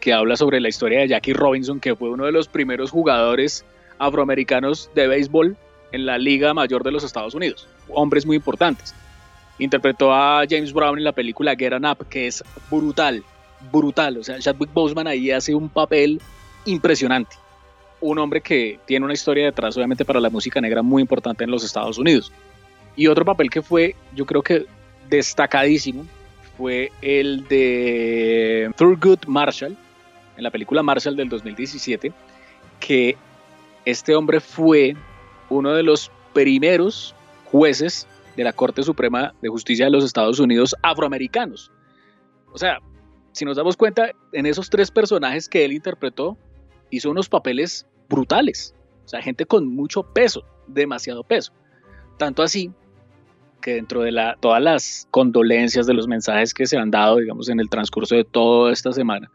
que 0.00 0.12
habla 0.12 0.37
sobre 0.37 0.61
la 0.61 0.69
historia 0.69 1.00
de 1.00 1.08
Jackie 1.08 1.32
Robinson, 1.32 1.81
que 1.81 1.94
fue 1.94 2.11
uno 2.11 2.26
de 2.26 2.32
los 2.32 2.49
primeros 2.49 2.90
jugadores 2.90 3.64
afroamericanos 3.99 4.90
de 4.94 5.06
béisbol 5.06 5.56
en 5.93 6.06
la 6.06 6.19
Liga 6.19 6.55
Mayor 6.55 6.82
de 6.82 6.90
los 6.90 7.05
Estados 7.05 7.35
Unidos 7.35 7.69
hombres 7.94 8.26
muy 8.26 8.37
importantes. 8.37 8.94
Interpretó 9.58 10.12
a 10.12 10.44
James 10.49 10.73
Brown 10.73 10.99
en 10.99 11.05
la 11.05 11.12
película 11.12 11.55
Get 11.56 11.73
On 11.73 11.85
Up, 11.85 12.06
que 12.08 12.26
es 12.26 12.43
brutal, 12.70 13.23
brutal. 13.70 14.19
O 14.19 14.25
sea, 14.25 14.38
Chadwick 14.38 14.73
Boseman 14.73 15.06
ahí 15.06 15.31
hace 15.31 15.55
un 15.55 15.69
papel 15.69 16.20
impresionante. 16.64 17.37
Un 18.02 18.19
hombre 18.19 18.43
que 18.43 18.78
tiene 18.84 19.04
una 19.04 19.14
historia 19.14 19.46
detrás, 19.46 19.76
obviamente, 19.76 20.04
para 20.04 20.20
la 20.20 20.28
música 20.28 20.60
negra 20.60 20.82
muy 20.82 21.00
importante 21.00 21.44
en 21.44 21.50
los 21.50 21.64
Estados 21.64 21.96
Unidos. 21.96 22.31
Y 22.96 23.06
otro 23.06 23.25
papel 23.25 23.49
que 23.49 23.62
fue, 23.62 23.96
yo 24.14 24.26
creo 24.26 24.43
que 24.43 24.66
destacadísimo, 25.08 26.04
fue 26.58 26.93
el 27.00 27.46
de 27.49 28.70
Thurgood 28.76 29.26
Marshall, 29.26 29.76
en 30.37 30.43
la 30.43 30.50
película 30.50 30.82
Marshall 30.82 31.16
del 31.16 31.28
2017, 31.28 32.12
que 32.81 33.16
este 33.84 34.14
hombre 34.14 34.40
fue 34.40 34.94
uno 35.49 35.72
de 35.72 35.82
los 35.82 36.10
primeros 36.32 37.14
jueces 37.44 38.06
de 38.37 38.44
la 38.44 38.52
Corte 38.52 38.82
Suprema 38.82 39.34
de 39.43 39.49
Justicia 39.49 39.87
de 39.87 39.90
los 39.90 40.04
Estados 40.04 40.40
Unidos 40.40 40.75
afroamericanos. 40.82 41.70
O 42.52 42.58
sea, 42.58 42.78
si 43.32 43.44
nos 43.44 43.56
damos 43.56 43.76
cuenta, 43.76 44.12
en 44.32 44.46
esos 44.46 44.70
tres 44.70 44.90
personajes 44.90 45.49
que 45.49 45.64
él 45.64 45.72
interpretó, 45.72 46.37
hizo 46.90 47.10
unos 47.10 47.28
papeles 47.28 47.87
brutales. 48.12 48.75
O 49.05 49.09
sea, 49.09 49.20
gente 49.20 49.47
con 49.47 49.67
mucho 49.67 50.03
peso, 50.03 50.44
demasiado 50.69 51.25
peso. 51.25 51.53
Tanto 52.19 52.43
así 52.43 52.70
que 53.61 53.75
dentro 53.75 54.03
de 54.03 54.12
la, 54.12 54.37
todas 54.40 54.62
las 54.62 55.09
condolencias 55.11 55.87
de 55.87 55.95
los 55.95 56.07
mensajes 56.07 56.52
que 56.52 56.66
se 56.66 56.76
han 56.76 56.90
dado, 56.90 57.16
digamos, 57.16 57.49
en 57.49 57.61
el 57.61 57.71
transcurso 57.71 58.14
de 58.14 58.25
toda 58.25 58.73
esta 58.73 58.92
semana, 58.92 59.31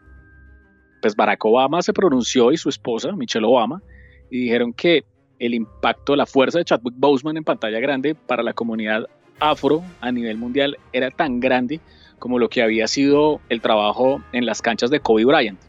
pues 1.02 1.16
Barack 1.16 1.44
Obama 1.46 1.82
se 1.82 1.94
pronunció 1.94 2.52
y 2.52 2.58
su 2.58 2.70
esposa, 2.70 3.12
Michelle 3.14 3.46
Obama, 3.46 3.82
y 4.30 4.42
dijeron 4.42 4.74
que 4.74 5.06
el 5.40 5.54
impacto, 5.54 6.16
la 6.16 6.26
fuerza 6.26 6.60
de 6.60 6.66
Chadwick 6.66 6.96
Boseman 6.98 7.38
en 7.38 7.44
pantalla 7.44 7.80
grande 7.80 8.16
para 8.16 8.44
la 8.44 8.54
comunidad 8.54 9.08
afro 9.40 9.84
a 10.02 10.12
nivel 10.12 10.38
mundial 10.38 10.78
era 10.94 11.12
tan 11.12 11.40
grande 11.40 11.80
como 12.20 12.40
lo 12.40 12.50
que 12.50 12.64
había 12.64 12.88
sido 12.88 13.40
el 13.50 13.62
trabajo 13.62 14.22
en 14.32 14.46
las 14.46 14.62
canchas 14.62 14.90
de 14.90 15.00
Kobe 15.00 15.26
Bryant, 15.26 15.60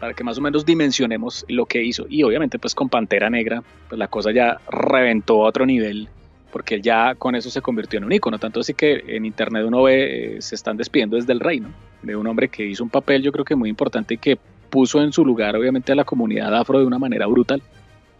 para 0.00 0.14
que 0.14 0.24
más 0.24 0.38
o 0.38 0.40
menos 0.40 0.64
dimensionemos 0.64 1.44
lo 1.48 1.66
que 1.66 1.82
hizo. 1.82 2.06
Y 2.08 2.22
obviamente 2.22 2.58
pues 2.58 2.74
con 2.74 2.88
Pantera 2.88 3.30
Negra, 3.30 3.62
pues 3.88 3.98
la 3.98 4.08
cosa 4.08 4.30
ya 4.32 4.58
reventó 4.70 5.44
a 5.44 5.48
otro 5.48 5.66
nivel, 5.66 6.08
porque 6.52 6.80
ya 6.80 7.14
con 7.14 7.34
eso 7.34 7.50
se 7.50 7.60
convirtió 7.60 7.98
en 7.98 8.04
un 8.04 8.12
ícono, 8.12 8.38
tanto 8.38 8.60
así 8.60 8.74
que 8.74 9.04
en 9.08 9.24
internet 9.24 9.64
uno 9.66 9.82
ve, 9.82 10.36
eh, 10.36 10.42
se 10.42 10.54
están 10.54 10.76
despidiendo 10.76 11.16
desde 11.16 11.32
el 11.32 11.40
reino, 11.40 11.68
de 12.02 12.16
un 12.16 12.26
hombre 12.26 12.48
que 12.48 12.64
hizo 12.64 12.84
un 12.84 12.90
papel 12.90 13.22
yo 13.22 13.32
creo 13.32 13.44
que 13.44 13.56
muy 13.56 13.68
importante 13.68 14.14
y 14.14 14.18
que 14.18 14.38
puso 14.70 15.02
en 15.02 15.12
su 15.12 15.24
lugar 15.24 15.56
obviamente 15.56 15.92
a 15.92 15.94
la 15.94 16.04
comunidad 16.04 16.54
afro 16.54 16.78
de 16.78 16.86
una 16.86 16.98
manera 16.98 17.26
brutal. 17.26 17.62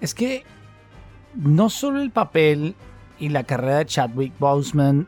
Es 0.00 0.14
que 0.14 0.44
no 1.34 1.70
solo 1.70 2.00
el 2.00 2.10
papel 2.10 2.74
y 3.18 3.28
la 3.28 3.44
carrera 3.44 3.78
de 3.78 3.86
Chadwick 3.86 4.32
Boseman 4.38 5.06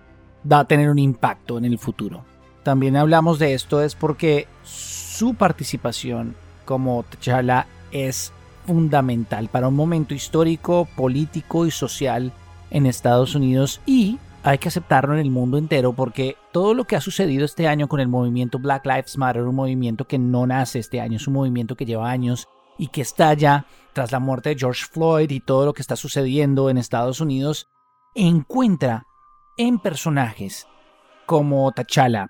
va 0.51 0.61
a 0.61 0.65
tener 0.67 0.91
un 0.91 0.99
impacto 0.99 1.59
en 1.59 1.65
el 1.65 1.79
futuro. 1.79 2.25
También 2.63 2.97
hablamos 2.97 3.39
de 3.39 3.55
esto 3.55 3.83
es 3.83 3.95
porque 3.95 4.47
su 4.63 5.35
participación 5.35 6.35
como 6.65 7.05
T'Challa 7.05 7.67
es 7.93 8.33
fundamental 8.67 9.49
para 9.49 9.69
un 9.69 9.75
momento 9.75 10.15
histórico, 10.15 10.87
político 10.97 11.67
y 11.67 11.71
social 11.71 12.33
en 12.71 12.87
Estados 12.87 13.35
Unidos 13.35 13.81
y 13.87 14.19
hay 14.43 14.59
que 14.59 14.69
aceptarlo 14.69 15.15
en 15.15 15.21
el 15.21 15.31
mundo 15.31 15.59
entero 15.59 15.93
porque 15.93 16.37
todo 16.53 16.73
lo 16.73 16.85
que 16.85 16.97
ha 16.97 17.01
sucedido 17.01 17.45
este 17.45 17.69
año 17.69 17.89
con 17.89 18.01
el 18.01 18.09
movimiento 18.09 18.59
Black 18.59 18.87
Lives 18.87 19.19
Matter, 19.19 19.43
un 19.43 19.55
movimiento 19.55 20.07
que 20.07 20.19
no 20.19 20.47
nace 20.47 20.79
este 20.79 21.01
año, 21.01 21.17
es 21.17 21.27
un 21.27 21.35
movimiento 21.35 21.77
que 21.77 21.85
lleva 21.85 22.11
años 22.11 22.49
y 22.79 22.89
que 22.89 23.03
estalla 23.03 23.67
tras 23.93 24.13
la 24.13 24.21
muerte 24.21 24.51
de 24.51 24.59
George 24.59 24.87
Floyd 24.91 25.31
y 25.31 25.41
todo 25.41 25.67
lo 25.67 25.75
que 25.75 25.83
está 25.83 25.97
sucediendo 25.97 26.71
en 26.71 26.79
Estados 26.79 27.21
Unidos, 27.21 27.67
encuentra 28.15 29.05
en 29.59 29.79
personajes 29.79 30.67
como 31.27 31.71
T'Challa 31.73 32.29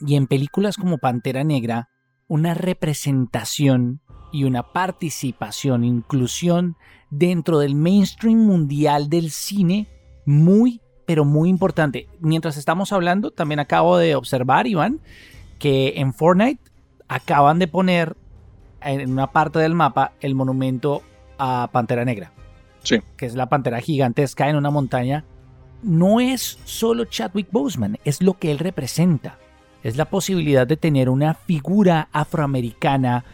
y 0.00 0.16
en 0.16 0.26
películas 0.26 0.76
como 0.76 0.98
Pantera 0.98 1.44
Negra 1.44 1.88
una 2.28 2.54
representación 2.54 4.00
y 4.30 4.44
una 4.44 4.62
participación, 4.62 5.84
inclusión 5.84 6.76
dentro 7.10 7.58
del 7.58 7.74
mainstream 7.74 8.38
mundial 8.38 9.08
del 9.08 9.30
cine 9.30 9.88
muy, 10.26 10.80
pero 11.06 11.24
muy 11.24 11.48
importante. 11.48 12.06
Mientras 12.20 12.58
estamos 12.58 12.92
hablando, 12.92 13.30
también 13.30 13.60
acabo 13.60 13.96
de 13.96 14.14
observar, 14.14 14.66
Iván, 14.66 15.00
que 15.58 15.94
en 15.96 16.12
Fortnite 16.12 16.62
acaban 17.08 17.58
de 17.58 17.66
poner 17.66 18.16
en 18.82 19.10
una 19.10 19.32
parte 19.32 19.58
del 19.58 19.74
mapa 19.74 20.12
el 20.20 20.34
monumento 20.34 21.02
a 21.38 21.70
Pantera 21.72 22.04
Negra. 22.04 22.32
Sí. 22.82 23.00
Que 23.16 23.26
es 23.26 23.34
la 23.34 23.48
pantera 23.48 23.80
gigantesca 23.80 24.48
en 24.48 24.56
una 24.56 24.70
montaña. 24.70 25.24
No 25.82 26.20
es 26.20 26.58
solo 26.64 27.04
Chadwick 27.06 27.50
Boseman, 27.50 27.98
es 28.04 28.22
lo 28.22 28.34
que 28.34 28.50
él 28.50 28.58
representa. 28.58 29.38
Es 29.82 29.96
la 29.96 30.06
posibilidad 30.06 30.66
de 30.66 30.76
tener 30.76 31.08
una 31.08 31.34
figura 31.34 32.08
afroamericana 32.12 33.24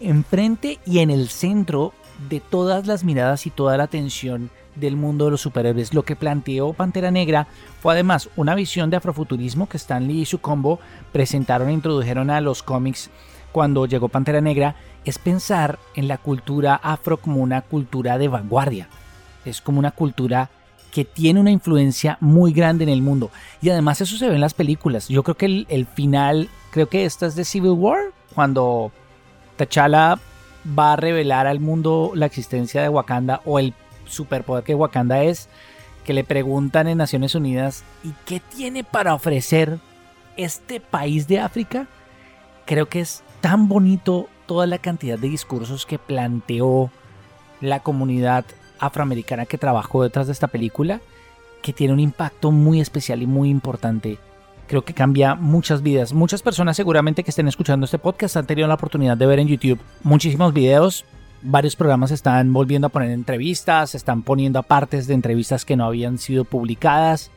enfrente 0.00 0.78
y 0.86 1.00
en 1.00 1.10
el 1.10 1.28
centro 1.28 1.92
de 2.28 2.40
todas 2.40 2.86
las 2.86 3.04
miradas 3.04 3.46
y 3.46 3.50
toda 3.50 3.76
la 3.76 3.84
atención 3.84 4.50
del 4.74 4.96
mundo 4.96 5.24
de 5.24 5.32
los 5.32 5.40
superhéroes. 5.40 5.94
Lo 5.94 6.04
que 6.04 6.16
planteó 6.16 6.72
Pantera 6.72 7.10
Negra 7.10 7.48
fue 7.80 7.94
además 7.94 8.28
una 8.36 8.54
visión 8.54 8.90
de 8.90 8.96
afrofuturismo 8.96 9.68
que 9.68 9.76
Stan 9.76 10.06
Lee 10.06 10.22
y 10.22 10.26
su 10.26 10.40
combo 10.40 10.78
presentaron 11.12 11.68
e 11.68 11.72
introdujeron 11.72 12.30
a 12.30 12.40
los 12.40 12.62
cómics 12.62 13.10
cuando 13.52 13.86
llegó 13.86 14.08
Pantera 14.08 14.40
Negra, 14.40 14.76
es 15.04 15.18
pensar 15.18 15.78
en 15.94 16.06
la 16.06 16.18
cultura 16.18 16.74
afro 16.74 17.16
como 17.16 17.40
una 17.40 17.62
cultura 17.62 18.18
de 18.18 18.28
vanguardia. 18.28 18.88
Es 19.44 19.60
como 19.60 19.78
una 19.78 19.90
cultura 19.90 20.50
que 20.92 21.04
tiene 21.04 21.40
una 21.40 21.50
influencia 21.50 22.16
muy 22.20 22.52
grande 22.52 22.84
en 22.84 22.90
el 22.90 23.02
mundo. 23.02 23.30
Y 23.60 23.70
además 23.70 24.00
eso 24.00 24.16
se 24.16 24.28
ve 24.28 24.34
en 24.34 24.40
las 24.40 24.54
películas. 24.54 25.08
Yo 25.08 25.22
creo 25.22 25.36
que 25.36 25.66
el, 25.68 25.86
final, 25.86 26.48
creo 26.70 26.88
que 26.88 27.04
esta 27.04 27.26
es 27.26 27.36
de 27.36 27.44
Civil 27.44 27.72
War, 27.72 27.98
cuando 28.34 28.90
T'Challa 29.56 30.18
va 30.78 30.92
a 30.92 30.96
revelar 30.96 31.46
al 31.46 31.60
mundo 31.60 32.12
la 32.14 32.26
existencia 32.26 32.82
de 32.82 32.88
Wakanda 32.88 33.40
o 33.44 33.58
el 33.58 33.74
superpoder 34.06 34.64
que 34.64 34.74
Wakanda 34.74 35.22
es, 35.22 35.48
que 36.04 36.14
le 36.14 36.24
preguntan 36.24 36.88
en 36.88 36.98
Naciones 36.98 37.34
Unidas, 37.34 37.84
¿y 38.02 38.12
qué 38.24 38.40
tiene 38.40 38.82
para 38.82 39.14
ofrecer 39.14 39.78
este 40.36 40.80
país 40.80 41.28
de 41.28 41.40
África? 41.40 41.86
Creo 42.64 42.88
que 42.88 43.00
es 43.00 43.22
tan 43.40 43.68
bonito 43.68 44.28
toda 44.46 44.66
la 44.66 44.78
cantidad 44.78 45.18
de 45.18 45.28
discursos 45.28 45.84
que 45.84 45.98
planteó 45.98 46.90
la 47.60 47.80
comunidad 47.80 48.44
afroamericana 48.80 49.46
que 49.46 49.58
trabajó 49.58 50.02
detrás 50.02 50.26
de 50.26 50.32
esta 50.32 50.48
película, 50.48 51.00
que 51.62 51.72
tiene 51.72 51.92
un 51.92 52.00
impacto 52.00 52.50
muy 52.52 52.80
especial 52.80 53.22
y 53.22 53.26
muy 53.26 53.48
importante. 53.48 54.18
Creo 54.66 54.84
que 54.84 54.94
cambia 54.94 55.34
muchas 55.34 55.82
vidas. 55.82 56.12
Muchas 56.12 56.42
personas 56.42 56.76
seguramente 56.76 57.24
que 57.24 57.30
estén 57.30 57.48
escuchando 57.48 57.84
este 57.86 57.98
podcast 57.98 58.36
han 58.36 58.46
tenido 58.46 58.68
la 58.68 58.74
oportunidad 58.74 59.16
de 59.16 59.26
ver 59.26 59.38
en 59.38 59.48
YouTube 59.48 59.80
muchísimos 60.02 60.52
videos 60.52 61.04
varios 61.42 61.76
programas 61.76 62.10
están 62.10 62.52
volviendo 62.52 62.86
a 62.88 62.90
poner 62.90 63.10
entrevistas, 63.10 63.94
están 63.94 64.22
poniendo 64.22 64.62
partes 64.62 65.06
de 65.06 65.14
entrevistas 65.14 65.64
que 65.64 65.76
no 65.76 65.84
habían 65.84 66.18
sido 66.18 66.44
publicadas. 66.44 67.30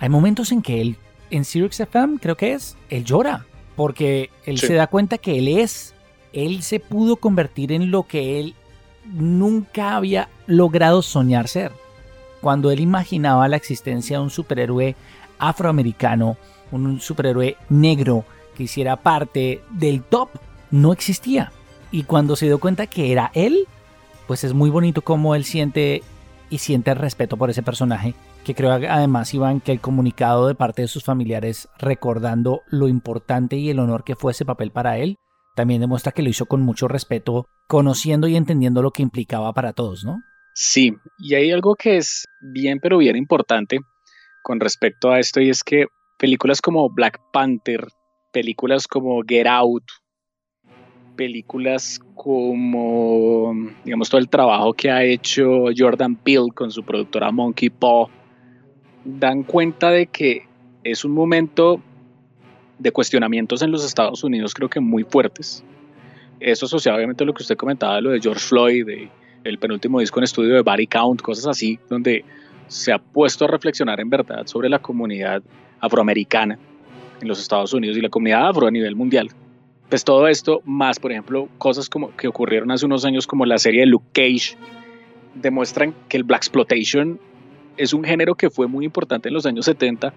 Hay 0.00 0.08
momentos 0.08 0.52
en 0.52 0.62
que 0.62 0.80
él, 0.80 0.96
en 1.30 1.44
Sirius 1.44 1.80
FM, 1.80 2.18
creo 2.20 2.36
que 2.36 2.52
es, 2.52 2.76
él 2.90 3.04
llora, 3.04 3.46
porque 3.76 4.30
él 4.44 4.58
Sí. 4.58 4.66
se 4.68 4.74
da 4.74 4.86
cuenta 4.86 5.18
que 5.18 5.38
él 5.38 5.48
es, 5.48 5.94
él 6.32 6.62
se 6.62 6.80
pudo 6.80 7.16
convertir 7.16 7.72
en 7.72 7.90
lo 7.90 8.04
que 8.04 8.38
él 8.40 8.54
nunca 9.12 9.96
había 9.96 10.28
logrado 10.46 11.02
soñar 11.02 11.48
ser. 11.48 11.72
Cuando 12.40 12.70
él 12.70 12.80
imaginaba 12.80 13.48
la 13.48 13.56
existencia 13.56 14.18
de 14.18 14.22
un 14.22 14.30
superhéroe 14.30 14.94
afroamericano, 15.38 16.36
un 16.70 17.00
superhéroe 17.00 17.56
negro 17.68 18.24
que 18.56 18.64
hiciera 18.64 18.96
parte 18.96 19.62
del 19.70 20.02
top, 20.02 20.30
no 20.70 20.92
existía. 20.92 21.52
Y 21.90 22.04
cuando 22.04 22.36
se 22.36 22.46
dio 22.46 22.58
cuenta 22.58 22.86
que 22.86 23.12
era 23.12 23.30
él, 23.34 23.66
pues 24.26 24.44
es 24.44 24.52
muy 24.52 24.70
bonito 24.70 25.02
cómo 25.02 25.34
él 25.34 25.44
siente 25.44 26.02
y 26.50 26.58
siente 26.58 26.90
el 26.90 26.96
respeto 26.96 27.36
por 27.36 27.50
ese 27.50 27.62
personaje. 27.62 28.14
Que 28.44 28.54
creo 28.54 28.72
además, 28.72 29.32
Iván, 29.34 29.60
que 29.60 29.72
el 29.72 29.80
comunicado 29.80 30.46
de 30.46 30.54
parte 30.54 30.82
de 30.82 30.88
sus 30.88 31.04
familiares 31.04 31.68
recordando 31.78 32.62
lo 32.68 32.88
importante 32.88 33.56
y 33.56 33.70
el 33.70 33.78
honor 33.78 34.04
que 34.04 34.16
fue 34.16 34.32
ese 34.32 34.44
papel 34.44 34.70
para 34.70 34.98
él, 34.98 35.16
también 35.58 35.80
demuestra 35.80 36.12
que 36.12 36.22
lo 36.22 36.28
hizo 36.28 36.46
con 36.46 36.62
mucho 36.62 36.86
respeto, 36.86 37.48
conociendo 37.66 38.28
y 38.28 38.36
entendiendo 38.36 38.80
lo 38.80 38.92
que 38.92 39.02
implicaba 39.02 39.52
para 39.52 39.72
todos, 39.72 40.04
¿no? 40.04 40.22
Sí, 40.54 40.94
y 41.18 41.34
hay 41.34 41.50
algo 41.50 41.74
que 41.74 41.96
es 41.96 42.26
bien, 42.40 42.78
pero 42.80 42.98
bien 42.98 43.16
importante 43.16 43.80
con 44.44 44.60
respecto 44.60 45.10
a 45.10 45.18
esto, 45.18 45.40
y 45.40 45.50
es 45.50 45.64
que 45.64 45.86
películas 46.16 46.60
como 46.60 46.88
Black 46.90 47.20
Panther, 47.32 47.88
películas 48.32 48.86
como 48.86 49.20
Get 49.26 49.48
Out, 49.48 49.82
películas 51.16 51.98
como, 52.14 53.52
digamos, 53.84 54.08
todo 54.08 54.20
el 54.20 54.28
trabajo 54.28 54.74
que 54.74 54.92
ha 54.92 55.02
hecho 55.02 55.64
Jordan 55.76 56.14
Peele 56.14 56.52
con 56.54 56.70
su 56.70 56.84
productora 56.84 57.32
Monkey 57.32 57.70
Paw, 57.70 58.08
dan 59.04 59.42
cuenta 59.42 59.90
de 59.90 60.06
que 60.06 60.46
es 60.84 61.04
un 61.04 61.10
momento 61.10 61.82
de 62.78 62.92
cuestionamientos 62.92 63.62
en 63.62 63.70
los 63.70 63.84
Estados 63.84 64.22
Unidos, 64.24 64.54
creo 64.54 64.68
que 64.68 64.80
muy 64.80 65.04
fuertes. 65.04 65.64
Eso 66.40 66.66
asociado 66.66 66.96
obviamente 66.96 67.24
a 67.24 67.26
lo 67.26 67.34
que 67.34 67.42
usted 67.42 67.56
comentaba, 67.56 68.00
lo 68.00 68.10
de 68.10 68.20
George 68.20 68.40
Floyd, 68.40 68.86
de 68.86 69.10
el 69.44 69.58
penúltimo 69.58 70.00
disco 70.00 70.20
en 70.20 70.24
estudio 70.24 70.54
de 70.54 70.62
Body 70.62 70.86
Count, 70.86 71.22
cosas 71.22 71.46
así, 71.46 71.78
donde 71.88 72.24
se 72.68 72.92
ha 72.92 72.98
puesto 72.98 73.44
a 73.44 73.48
reflexionar 73.48 74.00
en 74.00 74.10
verdad 74.10 74.46
sobre 74.46 74.68
la 74.68 74.78
comunidad 74.78 75.42
afroamericana 75.80 76.58
en 77.20 77.28
los 77.28 77.40
Estados 77.40 77.72
Unidos 77.72 77.96
y 77.96 78.00
la 78.00 78.08
comunidad 78.08 78.48
afro 78.48 78.66
a 78.66 78.70
nivel 78.70 78.94
mundial. 78.94 79.30
Pues 79.88 80.04
todo 80.04 80.28
esto, 80.28 80.60
más 80.64 81.00
por 81.00 81.12
ejemplo, 81.12 81.48
cosas 81.56 81.88
como 81.88 82.14
que 82.14 82.28
ocurrieron 82.28 82.70
hace 82.70 82.84
unos 82.84 83.04
años 83.04 83.26
como 83.26 83.46
la 83.46 83.58
serie 83.58 83.80
de 83.80 83.86
Luke 83.86 84.06
Cage, 84.12 84.56
demuestran 85.34 85.94
que 86.08 86.18
el 86.18 86.24
Black 86.24 86.42
Exploitation 86.42 87.18
es 87.76 87.94
un 87.94 88.04
género 88.04 88.34
que 88.34 88.50
fue 88.50 88.66
muy 88.66 88.84
importante 88.84 89.28
en 89.28 89.34
los 89.34 89.46
años 89.46 89.64
70. 89.64 90.12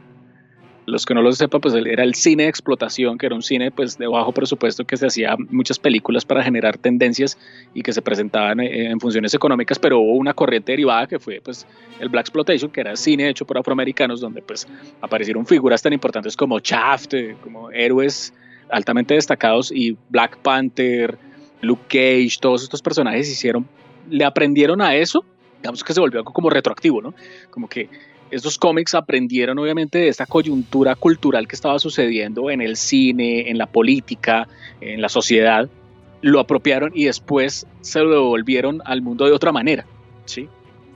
Los 0.92 1.06
que 1.06 1.14
no 1.14 1.22
lo 1.22 1.32
sepan, 1.32 1.62
pues 1.62 1.74
era 1.74 2.04
el 2.04 2.16
cine 2.16 2.44
de 2.44 2.50
explotación, 2.50 3.18
que 3.18 3.26
era 3.26 3.34
un 3.34 3.42
cine 3.42 3.72
pues 3.72 3.98
de 3.98 4.08
bajo 4.08 4.34
presupuesto 4.34 4.84
que 4.84 4.98
se 4.98 5.08
hacía 5.08 5.38
muchas 5.50 5.80
películas 5.80 6.26
para 6.26 6.44
generar 6.44 6.78
tendencias 6.78 7.38
y 7.74 7.82
que 7.82 7.94
se 7.94 8.02
presentaban 8.02 8.60
eh, 8.60 8.92
en 8.92 9.00
funciones 9.00 9.34
económicas, 9.34 9.80
pero 9.80 10.00
hubo 10.00 10.18
una 10.18 10.34
corriente 10.34 10.74
derivada 10.74 11.08
que 11.08 11.18
fue 11.18 11.40
pues 11.42 11.66
el 12.02 12.10
Black 12.10 12.26
Exploitation, 12.26 12.70
que 12.72 12.82
era 12.82 12.98
cine 12.98 13.30
hecho 13.30 13.46
por 13.46 13.58
afroamericanos, 13.58 14.20
donde 14.20 14.42
pues 14.42 14.68
aparecieron 15.00 15.46
figuras 15.46 15.82
tan 15.82 15.94
importantes 15.94 16.36
como 16.36 16.60
Shaft, 16.60 17.14
eh, 17.14 17.38
como 17.42 17.72
héroes 17.72 18.34
altamente 18.70 19.14
destacados 19.14 19.72
y 19.72 19.98
Black 20.10 20.40
Panther, 20.40 21.18
Luke 21.62 21.84
Cage, 21.88 22.38
todos 22.42 22.64
estos 22.64 22.82
personajes 22.82 23.30
hicieron, 23.32 23.66
le 24.10 24.26
aprendieron 24.26 24.82
a 24.82 24.94
eso, 24.96 25.24
digamos 25.62 25.86
que 25.86 25.94
se 25.94 26.02
volvió 26.02 26.20
algo 26.20 26.34
como 26.34 26.50
retroactivo, 26.50 27.02
¿no? 27.02 27.14
Como 27.50 27.70
que 27.70 27.88
estos 28.32 28.58
cómics 28.58 28.96
aprendieron 28.96 29.60
obviamente 29.60 30.00
de 30.00 30.08
esta 30.08 30.26
coyuntura 30.26 30.96
cultural 30.96 31.48
que 31.48 31.56
estaba 31.56 31.78
sucediendo 31.80 32.50
en 32.50 32.62
el 32.62 32.78
cine, 32.78 33.50
en 33.50 33.58
la 33.58 33.68
política, 33.68 34.48
en 34.80 35.02
la 35.02 35.10
sociedad, 35.10 35.70
lo 36.22 36.40
apropiaron 36.40 36.92
y 36.96 37.06
después 37.06 37.68
se 37.82 38.00
lo 38.00 38.10
devolvieron 38.12 38.82
al 38.86 39.02
mundo 39.02 39.26
de 39.26 39.34
otra 39.34 39.52
manera, 39.52 39.86
¿sí? 40.26 40.48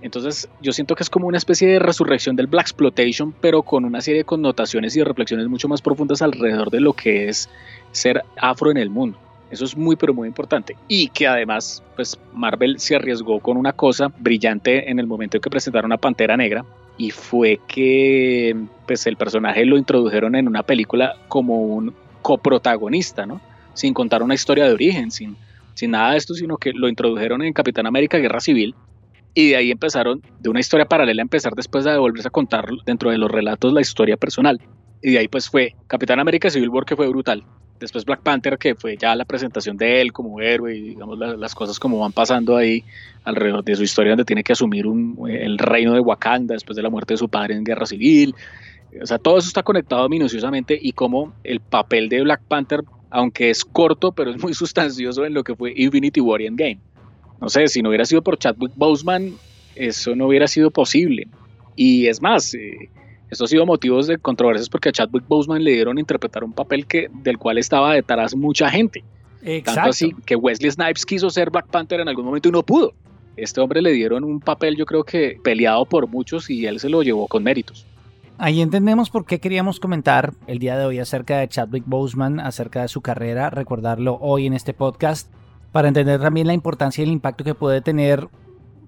Entonces 0.02 0.48
yo 0.62 0.72
siento 0.72 0.96
que 0.96 1.04
es 1.04 1.10
como 1.10 1.28
una 1.28 1.38
especie 1.38 1.68
de 1.68 1.80
resurrección 1.80 2.36
del 2.36 2.48
Black 2.48 2.68
Exploitation, 2.68 3.34
pero 3.42 3.64
con 3.64 3.86
una 3.86 4.02
serie 4.02 4.20
de 4.20 4.26
connotaciones 4.26 4.96
y 4.96 5.00
de 5.00 5.06
reflexiones 5.06 5.48
mucho 5.48 5.68
más 5.68 5.82
profundas 5.82 6.22
alrededor 6.22 6.70
de 6.70 6.80
lo 6.80 6.94
que 6.94 7.28
es 7.28 7.50
ser 7.92 8.24
afro 8.38 8.70
en 8.70 8.78
el 8.78 8.90
mundo. 8.90 9.18
Eso 9.50 9.66
es 9.66 9.76
muy 9.76 9.96
pero 9.96 10.14
muy 10.14 10.28
importante. 10.28 10.76
Y 10.88 11.08
que 11.10 11.28
además, 11.28 11.84
pues 11.96 12.20
Marvel 12.34 12.80
se 12.80 12.96
arriesgó 12.96 13.40
con 13.40 13.58
una 13.58 13.74
cosa 13.74 14.12
brillante 14.20 14.90
en 14.90 15.00
el 15.00 15.08
momento 15.08 15.38
en 15.38 15.42
que 15.42 15.50
presentaron 15.50 15.92
a 15.92 15.98
Pantera 15.98 16.38
Negra. 16.38 16.66
Y 16.98 17.12
fue 17.12 17.60
que 17.68 18.56
pues 18.88 19.06
el 19.08 19.18
personaje 19.18 19.66
lo 19.66 19.78
introdujeron 19.78 20.36
en 20.36 20.48
una 20.48 20.64
película 20.64 21.16
como 21.28 21.62
un 21.62 21.94
coprotagonista, 22.22 23.26
¿no? 23.26 23.42
Sin 23.74 23.94
contar 23.94 24.24
una 24.24 24.34
historia 24.34 24.66
de 24.66 24.74
origen, 24.74 25.12
sin, 25.12 25.36
sin 25.74 25.92
nada 25.92 26.12
de 26.12 26.18
esto, 26.18 26.34
sino 26.34 26.58
que 26.58 26.72
lo 26.74 26.88
introdujeron 26.88 27.42
en 27.42 27.54
Capitán 27.54 27.86
América 27.86 28.18
Guerra 28.18 28.40
Civil. 28.40 28.74
Y 29.34 29.50
de 29.50 29.58
ahí 29.58 29.72
empezaron, 29.72 30.22
de 30.40 30.50
una 30.50 30.62
volverse 30.62 30.86
paralela, 30.86 31.22
a 31.22 31.24
empezar 31.24 31.54
después 31.54 31.84
de 31.84 31.98
volverse 31.98 32.30
a 32.30 32.32
contar 32.32 32.68
dentro 32.86 33.12
de 33.12 33.18
los 33.18 33.30
relatos 33.30 33.74
la 33.74 33.82
historia 33.82 34.16
personal. 34.16 34.62
Y 35.02 35.12
de 35.12 35.20
ahí 35.20 35.28
pues 35.28 35.50
fue 35.50 35.76
Capitán 35.88 36.20
América 36.20 36.50
Civil 36.50 36.70
War, 36.70 36.86
que 36.86 36.96
fue 36.96 37.08
brutal. 37.10 37.44
Después 37.80 38.06
Black 38.06 38.22
Panther, 38.22 38.58
que 38.58 38.76
fue 38.76 38.96
ya 38.98 39.16
la 39.16 39.26
presentación 39.26 39.76
de 39.76 40.02
él 40.02 40.14
como 40.14 40.40
héroe 40.40 40.76
y 40.76 40.82
digamos 40.82 41.20
la, 41.20 41.36
las 41.36 41.54
cosas 41.54 41.78
como 41.78 42.00
van 42.00 42.14
pasando 42.14 42.56
ahí 42.56 42.84
alrededor 43.26 43.64
de 43.64 43.76
su 43.76 43.84
historia, 43.84 44.12
donde 44.12 44.24
tiene 44.24 44.44
que 44.44 44.54
asumir 44.54 44.88
un, 44.88 45.18
el 45.30 45.58
reino 45.58 45.94
de 45.94 46.00
Wakanda 46.00 46.54
después 46.54 46.76
de 46.76 46.84
la 46.84 46.90
muerte 46.90 47.16
de 47.16 47.18
su 47.18 47.28
padre 47.28 47.56
en 47.56 47.64
guerra 47.64 47.86
civil. 47.86 48.34
O 49.02 49.06
sea, 49.06 49.18
todo 49.18 49.38
eso 49.38 49.48
está 49.48 49.64
conectado 49.64 50.08
minuciosamente 50.08 50.78
y 50.82 50.94
como 50.94 51.34
el 51.44 51.60
papel 51.60 52.08
de 52.08 52.22
Black 52.22 52.42
Panther, 52.48 52.84
aunque 53.10 53.50
es 53.50 53.66
corto, 53.66 54.12
pero 54.12 54.32
es 54.32 54.42
muy 54.42 54.54
sustancioso 54.56 55.26
en 55.26 55.34
lo 55.34 55.44
que 55.44 55.56
fue 55.56 55.74
Infinity 55.76 56.22
War 56.22 56.42
y 56.42 56.48
Endgame. 56.48 56.80
No 57.42 57.50
sé, 57.50 57.68
si 57.68 57.82
no 57.82 57.90
hubiera 57.90 58.06
sido 58.06 58.22
por 58.22 58.38
Chadwick 58.38 58.72
Boseman, 58.76 59.34
eso 59.76 60.16
no 60.16 60.28
hubiera 60.28 60.48
sido 60.48 60.72
posible. 60.72 61.28
Y 61.76 62.08
es 62.08 62.22
más, 62.22 62.54
eh, 62.54 62.90
esto 63.30 63.46
ha 63.46 63.48
sido 63.48 63.66
motivos 63.66 64.08
de 64.08 64.18
controversias 64.18 64.70
porque 64.70 64.90
a 64.90 64.92
Chadwick 64.92 65.28
Boseman 65.28 65.64
le 65.64 65.72
dieron 65.72 65.98
a 65.98 66.00
interpretar 66.00 66.44
un 66.44 66.54
papel 66.54 66.86
que, 66.86 67.10
del 67.12 67.38
cual 67.38 67.58
estaba 67.58 67.94
detrás 67.94 68.36
mucha 68.36 68.70
gente. 68.70 69.04
Exacto. 69.42 69.74
Tanto 69.74 69.90
así 69.90 70.16
que 70.26 70.36
Wesley 70.36 70.72
Snipes 70.72 71.06
quiso 71.06 71.30
ser 71.30 71.50
Black 71.50 71.68
Panther 71.68 72.00
en 72.00 72.08
algún 72.08 72.26
momento 72.26 72.50
y 72.50 72.52
no 72.52 72.64
pudo. 72.64 72.94
Este 73.38 73.62
hombre 73.62 73.82
le 73.82 73.92
dieron 73.92 74.24
un 74.24 74.40
papel, 74.40 74.76
yo 74.76 74.86
creo 74.86 75.04
que 75.04 75.38
peleado 75.44 75.86
por 75.86 76.08
muchos 76.08 76.50
y 76.50 76.66
él 76.66 76.80
se 76.80 76.90
lo 76.90 77.04
llevó 77.04 77.28
con 77.28 77.44
méritos. 77.44 77.86
Ahí 78.38 78.62
entendemos 78.62 79.10
por 79.10 79.26
qué 79.26 79.40
queríamos 79.40 79.80
comentar 79.80 80.34
el 80.48 80.60
día 80.60 80.78
de 80.78 80.86
hoy 80.86 81.00
acerca 81.00 81.38
de 81.38 81.48
Chadwick 81.48 81.86
Boseman, 81.86 82.40
acerca 82.40 82.82
de 82.82 82.90
su 82.90 83.02
carrera, 83.02 83.50
recordarlo 83.50 84.18
hoy 84.22 84.46
en 84.46 84.54
este 84.54 84.74
podcast, 84.74 85.32
para 85.72 85.88
entender 85.88 86.20
también 86.20 86.48
la 86.48 86.54
importancia 86.54 87.02
y 87.02 87.08
el 87.08 87.14
impacto 87.14 87.44
que 87.44 87.56
puede 87.56 87.82
tener 87.82 88.28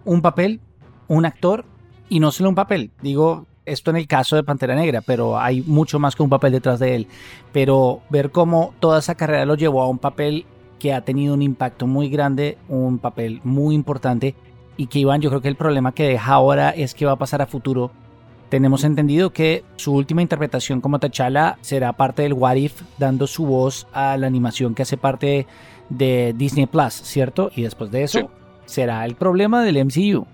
un 0.03 0.21
papel, 0.21 0.59
un 1.07 1.25
actor, 1.25 1.65
y 2.09 2.19
no 2.19 2.31
solo 2.31 2.49
un 2.49 2.55
papel. 2.55 2.91
Digo, 3.01 3.45
esto 3.67 3.91
en 3.91 3.97
el 3.97 4.07
caso 4.07 4.35
de 4.35 4.43
Pantera 4.43 4.75
Negra, 4.75 5.01
pero 5.01 5.39
hay 5.39 5.61
mucho 5.61 5.99
más 5.99 6.15
que 6.15 6.23
un 6.23 6.29
papel 6.29 6.53
detrás 6.53 6.79
de 6.79 6.95
él. 6.95 7.07
Pero 7.51 8.01
ver 8.09 8.31
cómo 8.31 8.73
toda 8.79 8.99
esa 8.99 9.15
carrera 9.15 9.45
lo 9.45 9.55
llevó 9.55 9.81
a 9.83 9.87
un 9.87 9.99
papel 9.99 10.45
que 10.79 10.93
ha 10.93 11.01
tenido 11.01 11.33
un 11.33 11.41
impacto 11.41 11.87
muy 11.87 12.09
grande, 12.09 12.57
un 12.69 12.97
papel 12.99 13.41
muy 13.43 13.75
importante, 13.75 14.35
y 14.77 14.87
que 14.87 14.99
Iván, 14.99 15.21
yo 15.21 15.29
creo 15.29 15.41
que 15.41 15.47
el 15.47 15.55
problema 15.55 15.91
que 15.91 16.07
deja 16.07 16.33
ahora 16.33 16.69
es 16.69 16.93
que 16.93 17.05
va 17.05 17.13
a 17.13 17.17
pasar 17.17 17.41
a 17.41 17.47
futuro. 17.47 17.91
Tenemos 18.49 18.83
entendido 18.83 19.31
que 19.31 19.63
su 19.75 19.93
última 19.93 20.21
interpretación 20.21 20.79
como 20.79 20.99
T'Challa 20.99 21.57
será 21.61 21.93
parte 21.93 22.21
del 22.21 22.33
What 22.33 22.55
If, 22.55 22.81
dando 22.97 23.27
su 23.27 23.45
voz 23.45 23.87
a 23.91 24.15
la 24.17 24.27
animación 24.27 24.73
que 24.75 24.83
hace 24.83 24.95
parte 24.97 25.47
de 25.89 26.33
Disney 26.37 26.65
Plus, 26.67 26.93
¿cierto? 26.93 27.51
Y 27.55 27.63
después 27.63 27.91
de 27.91 28.03
eso 28.03 28.19
Sí. 28.19 28.25
será 28.65 29.03
el 29.05 29.15
problema 29.15 29.63
del 29.63 29.77
MCU. 29.77 30.25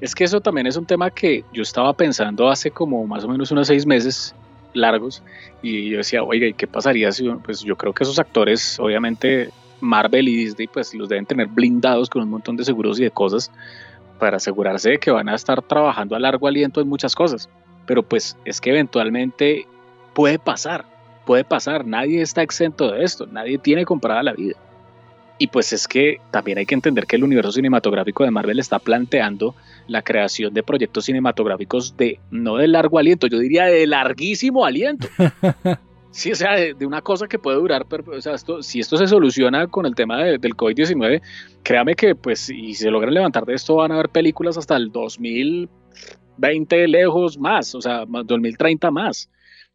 Es 0.00 0.14
que 0.14 0.24
eso 0.24 0.40
también 0.40 0.66
es 0.66 0.76
un 0.76 0.86
tema 0.86 1.10
que 1.10 1.44
yo 1.52 1.62
estaba 1.62 1.92
pensando 1.94 2.48
hace 2.48 2.70
como 2.70 3.06
más 3.06 3.24
o 3.24 3.28
menos 3.28 3.50
unos 3.50 3.66
seis 3.66 3.86
meses 3.86 4.34
largos 4.74 5.22
y 5.62 5.90
yo 5.90 5.98
decía, 5.98 6.22
oiga, 6.22 6.46
¿y 6.46 6.52
qué 6.52 6.66
pasaría 6.66 7.10
si, 7.12 7.28
pues 7.44 7.60
yo 7.60 7.76
creo 7.76 7.94
que 7.94 8.04
esos 8.04 8.18
actores, 8.18 8.78
obviamente 8.78 9.50
Marvel 9.80 10.28
y 10.28 10.36
Disney, 10.36 10.66
pues 10.66 10.94
los 10.94 11.08
deben 11.08 11.26
tener 11.26 11.48
blindados 11.48 12.10
con 12.10 12.22
un 12.22 12.30
montón 12.30 12.56
de 12.56 12.64
seguros 12.64 13.00
y 13.00 13.04
de 13.04 13.10
cosas 13.10 13.50
para 14.18 14.36
asegurarse 14.36 14.90
de 14.90 14.98
que 14.98 15.10
van 15.10 15.28
a 15.28 15.34
estar 15.34 15.62
trabajando 15.62 16.16
a 16.16 16.18
largo 16.18 16.46
aliento 16.46 16.80
en 16.80 16.88
muchas 16.88 17.14
cosas. 17.14 17.48
Pero 17.86 18.02
pues 18.02 18.36
es 18.44 18.60
que 18.60 18.70
eventualmente 18.70 19.66
puede 20.14 20.38
pasar, 20.38 20.84
puede 21.24 21.44
pasar, 21.44 21.86
nadie 21.86 22.20
está 22.20 22.42
exento 22.42 22.90
de 22.92 23.04
esto, 23.04 23.26
nadie 23.26 23.58
tiene 23.58 23.84
comprada 23.84 24.22
la 24.22 24.32
vida. 24.32 24.56
Y 25.38 25.48
pues 25.48 25.72
es 25.74 25.86
que 25.86 26.18
también 26.30 26.56
hay 26.58 26.64
que 26.66 26.74
entender 26.74 27.06
que 27.06 27.16
el 27.16 27.24
universo 27.24 27.52
cinematográfico 27.52 28.24
de 28.24 28.30
Marvel 28.30 28.58
está 28.58 28.78
planteando 28.78 29.54
la 29.86 30.00
creación 30.02 30.54
de 30.54 30.62
proyectos 30.62 31.04
cinematográficos 31.04 31.96
de 31.96 32.18
no 32.30 32.56
de 32.56 32.68
largo 32.68 32.98
aliento, 32.98 33.26
yo 33.26 33.38
diría 33.38 33.66
de 33.66 33.86
larguísimo 33.86 34.64
aliento. 34.64 35.08
Sí, 36.12 36.32
o 36.32 36.34
sea, 36.34 36.54
de, 36.54 36.72
de 36.72 36.86
una 36.86 37.02
cosa 37.02 37.26
que 37.28 37.38
puede 37.38 37.58
durar, 37.58 37.84
pero, 37.90 38.02
o 38.16 38.20
sea, 38.22 38.32
esto, 38.34 38.62
si 38.62 38.80
esto 38.80 38.96
se 38.96 39.06
soluciona 39.06 39.66
con 39.66 39.84
el 39.84 39.94
tema 39.94 40.24
de- 40.24 40.38
del 40.38 40.56
COVID-19, 40.56 41.20
créame 41.62 41.94
que 41.94 42.14
pues 42.14 42.48
y 42.48 42.72
se 42.72 42.90
logran 42.90 43.12
levantar 43.12 43.44
de 43.44 43.52
esto 43.52 43.74
van 43.74 43.90
a 43.92 43.96
haber 43.96 44.08
películas 44.08 44.56
hasta 44.56 44.76
el 44.76 44.90
2020 44.90 46.88
lejos 46.88 47.38
más, 47.38 47.74
o 47.74 47.82
sea, 47.82 48.06
más 48.06 48.26
2030 48.26 48.90
más. 48.90 49.28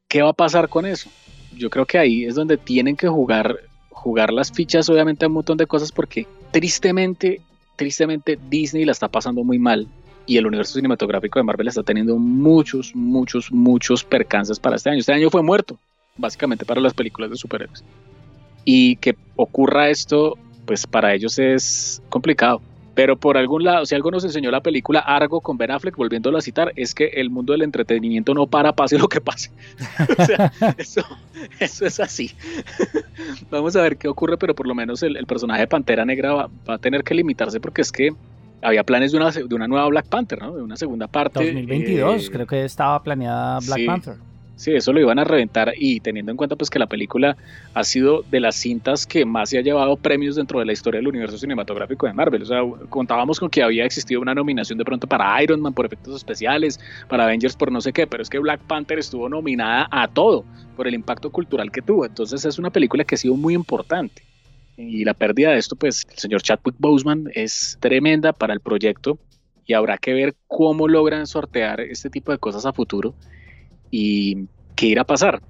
¿Qué 0.08 0.24
va 0.24 0.30
a 0.30 0.34
pasar 0.34 0.68
con 0.68 0.88
eso? 0.88 1.12
Yo 1.56 1.70
creo 1.70 1.86
que 1.86 2.00
ahí 2.00 2.26
es 2.26 2.34
donde 2.34 2.58
tienen 2.58 2.96
que 2.96 3.08
jugar 3.08 3.60
jugar 4.02 4.34
las 4.34 4.52
fichas 4.52 4.90
obviamente 4.90 5.26
a 5.26 5.28
un 5.28 5.36
montón 5.36 5.58
de 5.58 5.68
cosas 5.68 5.92
porque 5.92 6.26
tristemente, 6.50 7.40
tristemente 7.76 8.40
Disney 8.50 8.84
la 8.84 8.94
está 8.94 9.08
pasando 9.08 9.44
muy 9.44 9.60
mal 9.60 9.88
y 10.26 10.38
el 10.38 10.48
universo 10.48 10.74
cinematográfico 10.74 11.38
de 11.38 11.44
Marvel 11.44 11.68
está 11.68 11.84
teniendo 11.84 12.18
muchos, 12.18 12.96
muchos, 12.96 13.52
muchos 13.52 14.04
percances 14.04 14.60
para 14.60 14.76
este 14.76 14.90
año. 14.90 15.00
Este 15.00 15.14
año 15.14 15.30
fue 15.30 15.44
muerto, 15.44 15.78
básicamente 16.18 16.66
para 16.66 16.82
las 16.82 16.96
películas 16.96 17.30
de 17.30 17.38
superhéroes. 17.38 17.84
Y 18.66 18.96
que 18.98 19.16
ocurra 19.36 19.90
esto, 19.90 20.38
pues 20.66 20.88
para 20.88 21.14
ellos 21.14 21.38
es 21.38 22.02
complicado. 22.10 22.62
Pero 22.94 23.18
por 23.18 23.38
algún 23.38 23.64
lado, 23.64 23.86
si 23.86 23.96
algo 23.96 24.12
nos 24.12 24.24
enseñó 24.26 24.52
la 24.52 24.62
película 24.62 25.00
Argo 25.00 25.40
con 25.40 25.58
Ben 25.58 25.72
Affleck, 25.72 25.96
volviéndolo 25.96 26.38
a 26.38 26.42
citar, 26.42 26.74
es 26.76 26.94
que 26.94 27.06
el 27.06 27.30
mundo 27.30 27.54
del 27.54 27.62
entretenimiento 27.62 28.34
no 28.34 28.48
para, 28.48 28.74
pase 28.74 28.98
lo 28.98 29.08
que 29.08 29.22
pase. 29.22 29.52
o 30.18 30.26
sea, 30.26 30.52
eso, 30.78 31.02
eso 31.60 31.86
es 31.86 32.00
así. 32.00 32.32
Vamos 33.50 33.76
a 33.76 33.82
ver 33.82 33.98
qué 33.98 34.08
ocurre, 34.08 34.38
pero 34.38 34.54
por 34.54 34.68
lo 34.68 34.76
menos 34.76 35.04
el, 35.04 35.16
el 35.16 35.26
personaje 35.26 35.62
de 35.62 35.68
Pantera 35.68 36.06
Negra 36.06 36.34
va, 36.34 36.50
va, 36.70 36.74
a 36.76 36.78
tener 36.78 37.04
que 37.04 37.16
limitarse 37.16 37.60
porque 37.60 37.82
es 37.82 37.92
que 37.92 38.14
había 38.62 38.84
planes 38.84 39.12
de 39.12 39.18
una, 39.18 39.32
de 39.32 39.56
una 39.56 39.68
nueva 39.68 39.88
Black 39.88 40.08
Panther, 40.08 40.42
¿no? 40.42 40.56
De 40.56 40.62
una 40.62 40.76
segunda 40.76 41.08
parte. 41.08 41.44
2022, 41.46 42.28
eh, 42.28 42.32
creo 42.32 42.48
que 42.48 42.66
estaba 42.66 43.02
planeada 43.02 43.60
Black 43.60 43.80
sí, 43.80 43.86
Panther. 43.86 44.16
Sí, 44.62 44.76
eso 44.76 44.94
lo 44.94 45.00
iban 45.00 45.18
a 45.18 45.24
reventar 45.24 45.74
y 45.76 46.02
teniendo 46.02 46.30
en 46.30 46.38
cuenta 46.38 46.56
pues 46.56 46.70
que 46.70 46.78
la 46.78 46.86
película 46.86 47.36
ha 47.74 47.84
sido 47.84 48.22
de 48.30 48.40
las 48.40 48.56
cintas 48.56 49.08
que 49.08 49.26
más 49.26 49.50
se 49.50 49.58
ha 49.58 49.62
llevado 49.62 49.98
premios 49.98 50.36
dentro 50.36 50.60
de 50.60 50.66
la 50.66 50.72
historia 50.72 51.00
del 51.00 51.08
universo 51.08 51.40
cinematográfico 51.40 52.06
de 52.06 52.14
Marvel. 52.14 52.44
O 52.44 52.46
sea, 52.46 52.62
contábamos 52.88 53.40
con 53.40 53.50
que 53.50 53.64
había 53.64 53.86
existido 53.86 54.22
una 54.22 54.36
nominación 54.36 54.78
de 54.78 54.86
pronto 54.86 55.08
para 55.08 55.42
Iron 55.42 55.62
Man 55.62 55.74
por 55.74 55.88
efectos 55.88 56.16
especiales, 56.16 56.80
para 57.10 57.24
Avengers 57.24 57.56
por 57.56 57.72
no 57.72 57.82
sé 57.82 57.92
qué, 57.92 58.06
pero 58.06 58.22
es 58.22 58.30
que 58.30 58.38
Black 58.38 58.62
Panther 58.68 59.00
estuvo 59.00 59.28
nominada 59.28 59.88
a 59.90 60.08
todo 60.08 60.46
por 60.78 60.88
el 60.88 60.94
impacto 60.94 61.32
cultural 61.32 61.72
que 61.72 61.82
tuvo. 61.82 62.06
Entonces 62.06 62.46
es 62.46 62.60
una 62.60 62.70
película 62.70 63.04
que 63.04 63.16
ha 63.16 63.18
sido 63.18 63.34
muy 63.34 63.56
importante. 63.56 64.22
Y 64.78 65.04
la 65.06 65.16
pérdida 65.16 65.50
de 65.50 65.58
esto, 65.58 65.76
pues 65.76 66.06
el 66.08 66.20
señor 66.20 66.44
Chadwick 66.44 66.76
Boseman 66.78 67.32
es 67.34 67.80
tremenda 67.80 68.32
para 68.32 68.54
el 68.54 68.60
proyecto 68.60 69.18
y 69.66 69.74
habrá 69.74 69.98
que 69.98 70.14
ver 70.14 70.36
cómo 70.46 70.88
logran 70.88 71.26
sortear 71.26 71.82
este 71.82 72.12
tipo 72.12 72.32
de 72.32 72.38
cosas 72.38 72.68
a 72.68 72.74
futuro 72.74 73.16
y 73.92 74.48
qué 74.76 74.88
irá 74.88 75.04
a 75.04 75.06
pasar, 75.06 75.42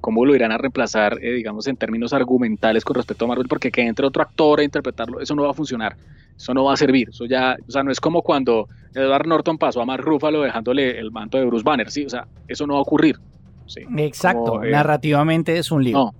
cómo 0.00 0.24
lo 0.24 0.34
irán 0.34 0.50
a 0.50 0.58
reemplazar, 0.58 1.18
eh, 1.22 1.32
digamos, 1.32 1.68
en 1.68 1.76
términos 1.76 2.12
argumentales 2.12 2.84
con 2.84 2.96
respecto 2.96 3.26
a 3.26 3.28
Marvel, 3.28 3.46
porque 3.48 3.70
que 3.70 3.82
entre 3.82 4.06
otro 4.06 4.22
actor 4.22 4.60
a 4.60 4.64
interpretarlo, 4.64 5.20
eso 5.20 5.34
no 5.34 5.44
va 5.44 5.50
a 5.50 5.54
funcionar, 5.54 5.96
eso 6.36 6.52
no 6.52 6.64
va 6.64 6.72
a 6.72 6.76
servir, 6.76 7.10
eso 7.10 7.26
ya, 7.26 7.56
o 7.66 7.70
sea, 7.70 7.82
no 7.84 7.92
es 7.92 8.00
como 8.00 8.22
cuando 8.22 8.68
Edward 8.94 9.26
Norton 9.26 9.58
pasó 9.58 9.80
a 9.80 9.84
Mark 9.86 10.02
Ruffalo 10.02 10.42
dejándole 10.42 10.98
el 10.98 11.12
manto 11.12 11.38
de 11.38 11.44
Bruce 11.44 11.62
Banner, 11.62 11.90
sí, 11.90 12.04
o 12.04 12.10
sea, 12.10 12.26
eso 12.48 12.66
no 12.66 12.74
va 12.74 12.80
a 12.80 12.82
ocurrir. 12.82 13.18
Sí, 13.66 13.82
Exacto, 13.98 14.44
como, 14.44 14.64
eh, 14.64 14.70
narrativamente 14.70 15.56
es 15.56 15.70
un 15.70 15.84
lío. 15.84 15.96
No, 15.96 16.14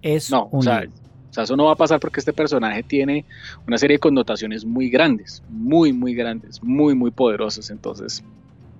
es 0.00 0.30
no, 0.30 0.46
un 0.52 0.60
o 0.60 0.62
sea, 0.62 0.82
lío. 0.82 0.90
O 1.30 1.34
sea, 1.34 1.42
eso 1.42 1.56
no 1.56 1.64
va 1.64 1.72
a 1.72 1.76
pasar 1.76 1.98
porque 1.98 2.20
este 2.20 2.32
personaje 2.32 2.84
tiene 2.84 3.24
una 3.66 3.76
serie 3.76 3.96
de 3.96 3.98
connotaciones 3.98 4.64
muy 4.64 4.88
grandes, 4.88 5.42
muy, 5.48 5.92
muy 5.92 6.14
grandes, 6.14 6.62
muy, 6.62 6.94
muy 6.94 7.10
poderosas. 7.10 7.70
Entonces, 7.70 8.22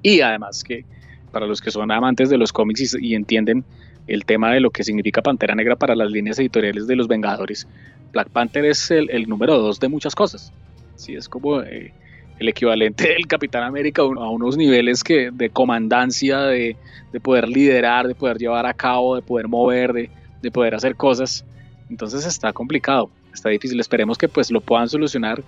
y 0.03 0.21
además 0.21 0.63
que 0.63 0.85
para 1.35 1.47
los 1.47 1.61
que 1.61 1.73
son 1.73 1.91
amantes 1.91 2.31
de 2.31 2.39
los 2.39 2.53
cómics 2.53 2.97
y, 2.99 3.15
entienden 3.17 3.65
el 4.07 4.25
tema 4.25 4.53
de 4.53 4.61
lo 4.61 4.71
que 4.71 4.85
significa 4.85 5.21
Pantera 5.21 5.57
Negra 5.57 5.75
para 5.75 5.97
las 5.97 6.09
líneas 6.09 6.39
editoriales 6.39 6.87
de 6.87 6.95
los 6.95 7.09
Vengadores, 7.09 7.67
Black 8.13 8.29
Panther 8.29 8.65
es 8.67 8.93
el, 8.93 9.29
número 9.29 9.59
dos 9.59 9.81
de 9.81 9.89
muchas 9.89 10.15
cosas. 10.15 10.53
Sí, 10.95 11.17
es 11.17 11.29
como 11.29 11.61
eh, 11.63 11.93
el 12.39 12.49
equivalente 12.49 13.09
del 13.15 13.27
Capitán 13.27 13.65
América 13.65 14.03
a 14.03 14.31
unos 14.31 14.57
niveles 14.57 15.03
que, 15.03 15.33
de 15.33 15.51
comandancia, 15.51 16.43
de, 16.43 16.77
de, 17.13 17.21
poder 17.21 17.49
liderar, 17.49 18.07
de 18.07 18.15
poder 18.15 18.39
llevar 18.39 18.65
a 18.65 18.75
cabo, 18.75 19.17
de 19.17 19.23
poder 19.23 19.49
mover, 19.49 19.93
de, 19.93 20.11
de 20.41 20.51
poder 20.53 20.77
hacer 20.77 20.95
cosas. 20.95 21.45
Entonces 21.91 22.25
está 22.25 22.53
complicado, 22.53 23.11
está 23.33 23.49
difícil. 23.49 23.81
Esperemos 23.81 24.17
que 24.19 24.29
pues 24.29 24.53
lo 24.53 24.61
puedan 24.61 24.89
solucionar. 24.89 25.43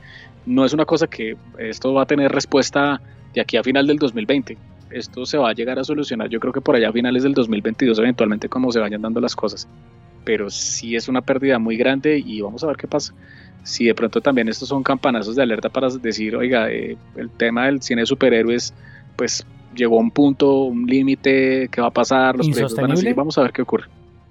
No 0.46 0.64
es 0.64 0.72
una 0.72 0.84
cosa 0.84 1.06
que 1.06 1.36
esto 1.58 1.94
va 1.94 2.02
a 2.02 2.06
tener 2.06 2.32
respuesta 2.32 3.00
de 3.32 3.40
aquí 3.40 3.56
a 3.56 3.62
final 3.62 3.86
del 3.86 3.98
2020 3.98 4.58
esto 4.96 5.26
se 5.26 5.38
va 5.38 5.50
a 5.50 5.52
llegar 5.52 5.78
a 5.78 5.84
solucionar, 5.84 6.28
yo 6.28 6.40
creo 6.40 6.52
que 6.52 6.60
por 6.60 6.76
allá 6.76 6.88
a 6.88 6.92
finales 6.92 7.22
del 7.22 7.34
2022 7.34 7.98
eventualmente 7.98 8.48
como 8.48 8.72
se 8.72 8.80
vayan 8.80 9.02
dando 9.02 9.20
las 9.20 9.36
cosas, 9.36 9.68
pero 10.24 10.50
sí 10.50 10.96
es 10.96 11.08
una 11.08 11.20
pérdida 11.22 11.58
muy 11.58 11.76
grande 11.76 12.18
y 12.18 12.40
vamos 12.40 12.64
a 12.64 12.68
ver 12.68 12.76
qué 12.76 12.88
pasa. 12.88 13.14
Si 13.62 13.84
de 13.84 13.94
pronto 13.94 14.20
también 14.20 14.48
estos 14.48 14.68
son 14.68 14.82
campanazos 14.82 15.34
de 15.34 15.42
alerta 15.42 15.68
para 15.68 15.88
decir, 15.88 16.36
oiga, 16.36 16.70
eh, 16.70 16.96
el 17.16 17.30
tema 17.30 17.66
del 17.66 17.82
cine 17.82 18.02
de 18.02 18.06
superhéroes, 18.06 18.72
pues 19.16 19.44
llegó 19.74 19.96
a 19.98 20.00
un 20.00 20.10
punto, 20.10 20.62
un 20.62 20.86
límite, 20.86 21.68
¿qué 21.70 21.80
va 21.80 21.88
a 21.88 21.92
pasar? 21.92 22.36
Los 22.36 22.48
proyectos 22.48 22.76
van 22.76 22.92
a 22.92 22.96
seguir, 22.96 23.14
vamos 23.14 23.36
a 23.38 23.42
ver 23.42 23.52
qué 23.52 23.62
ocurre. 23.62 23.88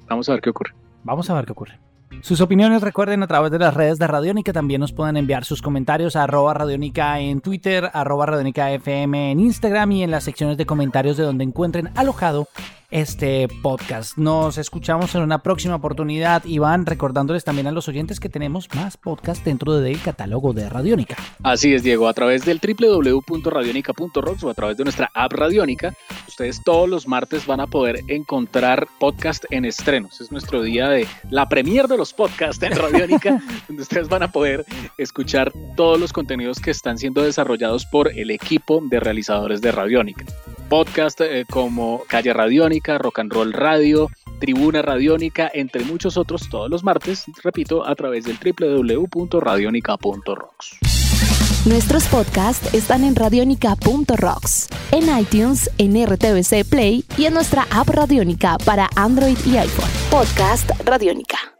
Vamos 0.07 0.29
a 0.29 0.33
ver 0.33 0.41
qué 0.41 0.49
ocurre. 0.49 0.73
Vamos 1.03 1.29
a 1.29 1.33
ver 1.33 1.45
qué 1.45 1.51
ocurre. 1.51 1.79
Sus 2.25 2.41
opiniones 2.41 2.81
recuerden 2.81 3.21
a 3.21 3.27
través 3.27 3.51
de 3.51 3.59
las 3.59 3.75
redes 3.75 3.99
de 3.99 4.07
Radiónica, 4.07 4.51
también 4.51 4.81
nos 4.81 4.91
pueden 4.91 5.15
enviar 5.15 5.45
sus 5.45 5.61
comentarios 5.61 6.15
a 6.15 6.23
arroba 6.23 6.55
Radiónica 6.55 7.19
en 7.19 7.39
Twitter, 7.39 7.91
arroba 7.93 8.25
Radiónica 8.25 8.71
FM 8.71 9.33
en 9.33 9.39
Instagram 9.39 9.91
y 9.91 10.01
en 10.01 10.09
las 10.09 10.23
secciones 10.23 10.57
de 10.57 10.65
comentarios 10.65 11.17
de 11.17 11.23
donde 11.23 11.43
encuentren 11.43 11.91
alojado 11.93 12.47
este 12.91 13.47
podcast. 13.61 14.17
Nos 14.17 14.57
escuchamos 14.57 15.15
en 15.15 15.21
una 15.21 15.43
próxima 15.43 15.75
oportunidad, 15.75 16.43
Iván, 16.45 16.85
recordándoles 16.85 17.43
también 17.43 17.67
a 17.67 17.71
los 17.71 17.87
oyentes 17.87 18.19
que 18.19 18.29
tenemos 18.29 18.67
más 18.75 18.97
podcast 18.97 19.43
dentro 19.43 19.79
del 19.79 20.01
catálogo 20.01 20.53
de 20.53 20.69
Radiónica. 20.69 21.15
Así 21.43 21.73
es, 21.73 21.83
Diego, 21.83 22.07
a 22.07 22.13
través 22.13 22.45
del 22.45 22.59
www.radionica.rocks 22.59 24.43
o 24.43 24.49
a 24.49 24.53
través 24.53 24.77
de 24.77 24.83
nuestra 24.83 25.09
app 25.13 25.33
Radiónica, 25.33 25.93
ustedes 26.27 26.63
todos 26.63 26.89
los 26.89 27.07
martes 27.07 27.45
van 27.45 27.59
a 27.59 27.67
poder 27.67 28.01
encontrar 28.07 28.87
podcast 28.99 29.45
en 29.49 29.65
estrenos. 29.65 30.21
Es 30.21 30.31
nuestro 30.31 30.61
día 30.61 30.89
de 30.89 31.07
la 31.29 31.49
premier 31.49 31.87
de 31.87 31.97
los 31.97 32.13
podcasts 32.13 32.61
en 32.63 32.75
Radiónica, 32.75 33.41
donde 33.67 33.83
ustedes 33.83 34.09
van 34.09 34.23
a 34.23 34.31
poder 34.31 34.65
escuchar 34.97 35.51
todos 35.75 35.99
los 35.99 36.13
contenidos 36.13 36.59
que 36.59 36.71
están 36.71 36.97
siendo 36.97 37.21
desarrollados 37.21 37.85
por 37.85 38.11
el 38.11 38.31
equipo 38.31 38.81
de 38.89 38.99
realizadores 38.99 39.61
de 39.61 39.71
Radiónica. 39.71 40.25
Podcast 40.69 41.21
eh, 41.21 41.45
como 41.49 42.03
Calle 42.07 42.33
Radiónica, 42.33 42.97
Rock 42.97 43.19
and 43.19 43.31
Roll 43.31 43.53
Radio, 43.53 44.09
Tribuna 44.39 44.81
Radiónica, 44.81 45.49
entre 45.53 45.85
muchos 45.85 46.17
otros, 46.17 46.49
todos 46.49 46.69
los 46.69 46.83
martes, 46.83 47.23
repito, 47.43 47.85
a 47.85 47.95
través 47.95 48.25
del 48.25 48.37
www.radionica.rocks. 48.37 50.79
Nuestros 51.65 52.05
podcasts 52.07 52.73
están 52.75 53.03
en 53.03 53.15
radionica.rocks, 53.15 54.69
en 54.91 55.17
iTunes, 55.17 55.71
en 55.79 55.95
RTVC 56.05 56.63
Play 56.69 57.03
y 57.17 57.25
en 57.25 57.33
nuestra 57.33 57.65
app 57.71 57.89
Radionica 57.89 58.59
para 58.59 58.87
Android 58.95 59.37
y 59.45 59.57
iPhone. 59.57 59.89
Podcast 60.11 60.69
Radionica. 60.85 61.54